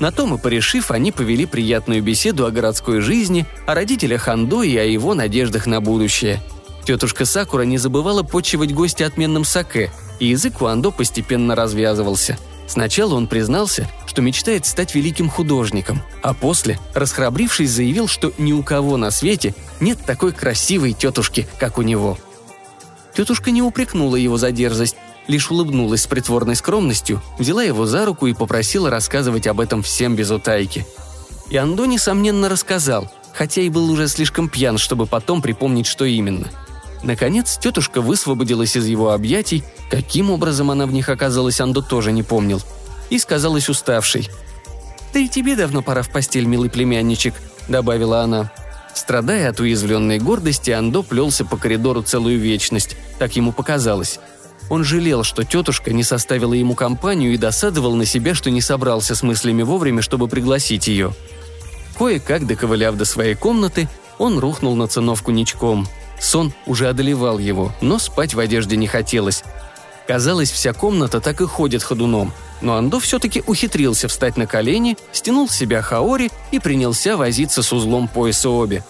На 0.00 0.10
том 0.10 0.34
и 0.34 0.38
порешив, 0.38 0.90
они 0.90 1.12
повели 1.12 1.46
приятную 1.46 2.02
беседу 2.02 2.46
о 2.46 2.50
городской 2.50 3.00
жизни, 3.00 3.46
о 3.64 3.74
родителях 3.74 4.26
Андо 4.26 4.64
и 4.64 4.76
о 4.76 4.82
его 4.82 5.14
надеждах 5.14 5.66
на 5.66 5.80
будущее— 5.80 6.42
Тетушка 6.84 7.24
Сакура 7.24 7.62
не 7.62 7.78
забывала 7.78 8.22
почивать 8.22 8.74
гостя 8.74 9.06
отменным 9.06 9.44
саке, 9.44 9.90
и 10.20 10.26
язык 10.26 10.60
у 10.60 10.66
Андо 10.66 10.90
постепенно 10.90 11.54
развязывался. 11.54 12.38
Сначала 12.66 13.14
он 13.14 13.26
признался, 13.26 13.88
что 14.14 14.22
мечтает 14.22 14.64
стать 14.64 14.94
великим 14.94 15.28
художником, 15.28 16.00
а 16.22 16.34
после, 16.34 16.78
расхрабрившись, 16.94 17.68
заявил, 17.68 18.06
что 18.06 18.32
ни 18.38 18.52
у 18.52 18.62
кого 18.62 18.96
на 18.96 19.10
свете 19.10 19.56
нет 19.80 19.98
такой 20.06 20.30
красивой 20.30 20.92
тетушки, 20.92 21.48
как 21.58 21.78
у 21.78 21.82
него. 21.82 22.16
Тетушка 23.12 23.50
не 23.50 23.60
упрекнула 23.60 24.14
его 24.14 24.36
за 24.36 24.52
дерзость, 24.52 24.94
лишь 25.26 25.50
улыбнулась 25.50 26.02
с 26.02 26.06
притворной 26.06 26.54
скромностью, 26.54 27.20
взяла 27.40 27.64
его 27.64 27.86
за 27.86 28.04
руку 28.04 28.28
и 28.28 28.34
попросила 28.34 28.88
рассказывать 28.88 29.48
об 29.48 29.58
этом 29.58 29.82
всем 29.82 30.14
без 30.14 30.30
утайки. 30.30 30.86
И 31.50 31.56
Андо, 31.56 31.84
несомненно, 31.84 32.48
рассказал, 32.48 33.10
хотя 33.32 33.62
и 33.62 33.68
был 33.68 33.90
уже 33.90 34.06
слишком 34.06 34.48
пьян, 34.48 34.78
чтобы 34.78 35.06
потом 35.06 35.42
припомнить, 35.42 35.88
что 35.88 36.04
именно– 36.04 36.48
Наконец, 37.02 37.58
тетушка 37.58 38.00
высвободилась 38.00 38.78
из 38.78 38.86
его 38.86 39.10
объятий, 39.12 39.62
каким 39.90 40.30
образом 40.30 40.70
она 40.70 40.86
в 40.86 40.92
них 40.92 41.10
оказалась, 41.10 41.60
Андо 41.60 41.82
тоже 41.82 42.12
не 42.12 42.22
помнил, 42.22 42.62
и 43.14 43.18
сказалась 43.18 43.68
уставшей. 43.68 44.28
«Да 45.12 45.20
и 45.20 45.28
тебе 45.28 45.54
давно 45.54 45.82
пора 45.82 46.02
в 46.02 46.10
постель, 46.10 46.46
милый 46.46 46.68
племянничек»,— 46.68 47.34
добавила 47.68 48.22
она. 48.22 48.50
Страдая 48.92 49.50
от 49.50 49.60
уязвленной 49.60 50.18
гордости, 50.18 50.72
Андо 50.72 51.04
плелся 51.04 51.44
по 51.44 51.56
коридору 51.56 52.02
целую 52.02 52.40
вечность, 52.40 52.96
так 53.20 53.36
ему 53.36 53.52
показалось. 53.52 54.18
Он 54.68 54.82
жалел, 54.82 55.22
что 55.22 55.44
тетушка 55.44 55.92
не 55.92 56.02
составила 56.02 56.54
ему 56.54 56.74
компанию 56.74 57.32
и 57.32 57.36
досадовал 57.36 57.94
на 57.94 58.04
себя, 58.04 58.34
что 58.34 58.50
не 58.50 58.60
собрался 58.60 59.14
с 59.14 59.22
мыслями 59.22 59.62
вовремя, 59.62 60.02
чтобы 60.02 60.26
пригласить 60.26 60.88
ее. 60.88 61.12
Кое-как, 61.96 62.46
доковыляв 62.48 62.96
до 62.96 63.04
своей 63.04 63.36
комнаты, 63.36 63.88
он 64.18 64.40
рухнул 64.40 64.74
на 64.74 64.88
циновку 64.88 65.30
ничком. 65.30 65.86
Сон 66.20 66.52
уже 66.66 66.88
одолевал 66.88 67.38
его, 67.38 67.72
но 67.80 68.00
спать 68.00 68.34
в 68.34 68.40
одежде 68.40 68.76
не 68.76 68.88
хотелось. 68.88 69.44
Казалось, 70.08 70.50
вся 70.50 70.72
комната 70.72 71.20
так 71.20 71.40
и 71.40 71.46
ходит 71.46 71.82
ходуном. 71.82 72.32
Но 72.64 72.76
Андо 72.76 72.98
все-таки 72.98 73.42
ухитрился 73.46 74.08
встать 74.08 74.38
на 74.38 74.46
колени, 74.46 74.96
стянул 75.12 75.50
с 75.50 75.54
себя 75.54 75.82
хаори 75.82 76.30
и 76.50 76.58
принялся 76.58 77.18
возиться 77.18 77.62
с 77.62 77.70
узлом 77.74 78.08
пояса 78.08 78.48
обе. 78.48 78.82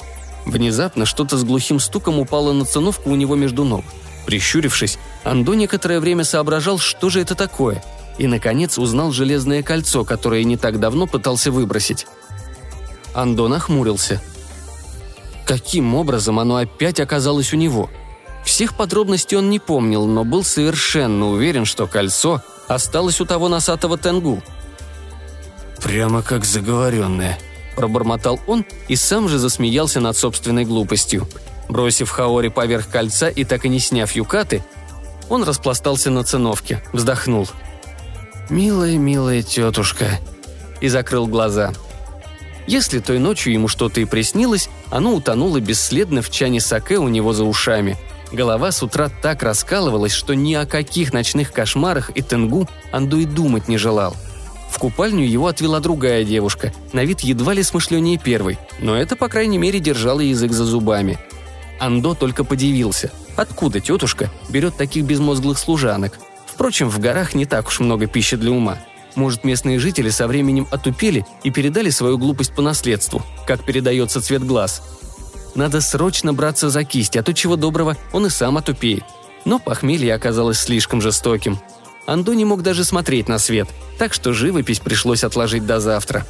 Внезапно 0.46 1.04
что-то 1.06 1.36
с 1.36 1.42
глухим 1.42 1.80
стуком 1.80 2.20
упало 2.20 2.52
на 2.52 2.64
циновку 2.64 3.10
у 3.10 3.16
него 3.16 3.34
между 3.34 3.64
ног. 3.64 3.84
Прищурившись, 4.26 4.96
Андо 5.24 5.54
некоторое 5.54 5.98
время 5.98 6.22
соображал, 6.22 6.78
что 6.78 7.10
же 7.10 7.20
это 7.20 7.34
такое, 7.34 7.82
и, 8.16 8.28
наконец, 8.28 8.78
узнал 8.78 9.10
железное 9.10 9.64
кольцо, 9.64 10.04
которое 10.04 10.44
не 10.44 10.56
так 10.56 10.78
давно 10.78 11.08
пытался 11.08 11.50
выбросить. 11.50 12.06
Андо 13.12 13.48
нахмурился. 13.48 14.22
Каким 15.46 15.96
образом 15.96 16.38
оно 16.38 16.58
опять 16.58 17.00
оказалось 17.00 17.52
у 17.52 17.56
него? 17.56 17.90
Всех 18.44 18.76
подробностей 18.76 19.36
он 19.36 19.50
не 19.50 19.58
помнил, 19.58 20.06
но 20.06 20.22
был 20.22 20.44
совершенно 20.44 21.28
уверен, 21.30 21.64
что 21.64 21.88
кольцо 21.88 22.40
осталось 22.68 23.20
у 23.20 23.26
того 23.26 23.48
носатого 23.48 23.98
тенгу. 23.98 24.42
«Прямо 25.82 26.22
как 26.22 26.44
заговоренное»,– 26.44 27.38
пробормотал 27.76 28.40
он 28.46 28.64
и 28.88 28.96
сам 28.96 29.28
же 29.28 29.38
засмеялся 29.38 30.00
над 30.00 30.16
собственной 30.16 30.64
глупостью. 30.64 31.28
Бросив 31.68 32.10
Хаори 32.10 32.48
поверх 32.48 32.88
кольца 32.88 33.28
и 33.28 33.44
так 33.44 33.64
и 33.64 33.68
не 33.68 33.80
сняв 33.80 34.12
юкаты, 34.12 34.62
он 35.28 35.44
распластался 35.44 36.10
на 36.10 36.24
циновке, 36.24 36.82
вздохнул. 36.92 37.48
«Милая, 38.50 38.98
милая 38.98 39.42
тетушка», 39.42 40.20
и 40.84 40.88
закрыл 40.88 41.26
глаза. 41.26 41.72
Если 42.66 42.98
той 42.98 43.18
ночью 43.18 43.54
ему 43.54 43.68
что-то 43.68 44.00
и 44.02 44.04
приснилось, 44.04 44.68
оно 44.90 45.14
утонуло 45.14 45.60
бесследно 45.60 46.20
в 46.20 46.30
чане 46.30 46.60
саке 46.60 46.98
у 46.98 47.08
него 47.08 47.32
за 47.32 47.44
ушами. 47.44 47.96
Голова 48.34 48.72
с 48.72 48.82
утра 48.82 49.08
так 49.22 49.44
раскалывалась, 49.44 50.10
что 50.10 50.34
ни 50.34 50.54
о 50.54 50.66
каких 50.66 51.12
ночных 51.12 51.52
кошмарах 51.52 52.10
и 52.16 52.20
тенгу 52.20 52.68
Анду 52.90 53.20
и 53.20 53.26
думать 53.26 53.68
не 53.68 53.78
желал. 53.78 54.16
В 54.70 54.78
купальню 54.80 55.24
его 55.24 55.46
отвела 55.46 55.78
другая 55.78 56.24
девушка, 56.24 56.72
на 56.92 57.04
вид 57.04 57.20
едва 57.20 57.54
ли 57.54 57.62
смышленнее 57.62 58.18
первой, 58.18 58.58
но 58.80 58.96
это, 58.96 59.14
по 59.14 59.28
крайней 59.28 59.58
мере, 59.58 59.78
держало 59.78 60.18
язык 60.18 60.50
за 60.50 60.64
зубами. 60.64 61.16
Андо 61.78 62.14
только 62.14 62.42
подивился, 62.42 63.12
откуда 63.36 63.78
тетушка 63.78 64.32
берет 64.48 64.76
таких 64.76 65.04
безмозглых 65.04 65.56
служанок. 65.56 66.18
Впрочем, 66.44 66.88
в 66.88 66.98
горах 66.98 67.34
не 67.34 67.46
так 67.46 67.68
уж 67.68 67.78
много 67.78 68.08
пищи 68.08 68.36
для 68.36 68.50
ума. 68.50 68.78
Может, 69.14 69.44
местные 69.44 69.78
жители 69.78 70.10
со 70.10 70.26
временем 70.26 70.66
отупели 70.72 71.24
и 71.44 71.52
передали 71.52 71.90
свою 71.90 72.18
глупость 72.18 72.52
по 72.52 72.62
наследству, 72.62 73.22
как 73.46 73.64
передается 73.64 74.20
цвет 74.20 74.44
глаз. 74.44 74.82
Надо 75.54 75.80
срочно 75.80 76.32
браться 76.32 76.68
за 76.68 76.84
кисть, 76.84 77.16
а 77.16 77.22
то 77.22 77.32
чего 77.32 77.56
доброго 77.56 77.96
он 78.12 78.26
и 78.26 78.30
сам 78.30 78.56
отупеет. 78.56 79.04
Но 79.44 79.58
похмелье 79.58 80.14
оказалось 80.14 80.58
слишком 80.58 81.00
жестоким. 81.00 81.58
Андо 82.06 82.34
не 82.34 82.44
мог 82.44 82.62
даже 82.62 82.84
смотреть 82.84 83.28
на 83.28 83.38
свет, 83.38 83.68
так 83.98 84.12
что 84.12 84.32
живопись 84.32 84.80
пришлось 84.80 85.24
отложить 85.24 85.66
до 85.66 85.80
завтра. 85.80 86.26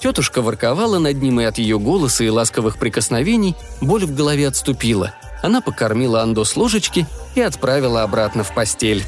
Тетушка 0.00 0.42
ворковала 0.42 0.98
над 0.98 1.20
ним, 1.20 1.40
и 1.40 1.44
от 1.44 1.58
ее 1.58 1.78
голоса 1.78 2.24
и 2.24 2.28
ласковых 2.28 2.78
прикосновений 2.78 3.56
боль 3.80 4.04
в 4.04 4.14
голове 4.14 4.48
отступила. 4.48 5.14
Она 5.42 5.60
покормила 5.60 6.22
Андо 6.22 6.44
с 6.44 6.56
ложечки 6.56 7.06
и 7.34 7.40
отправила 7.40 8.02
обратно 8.02 8.44
в 8.44 8.54
постель. 8.54 9.04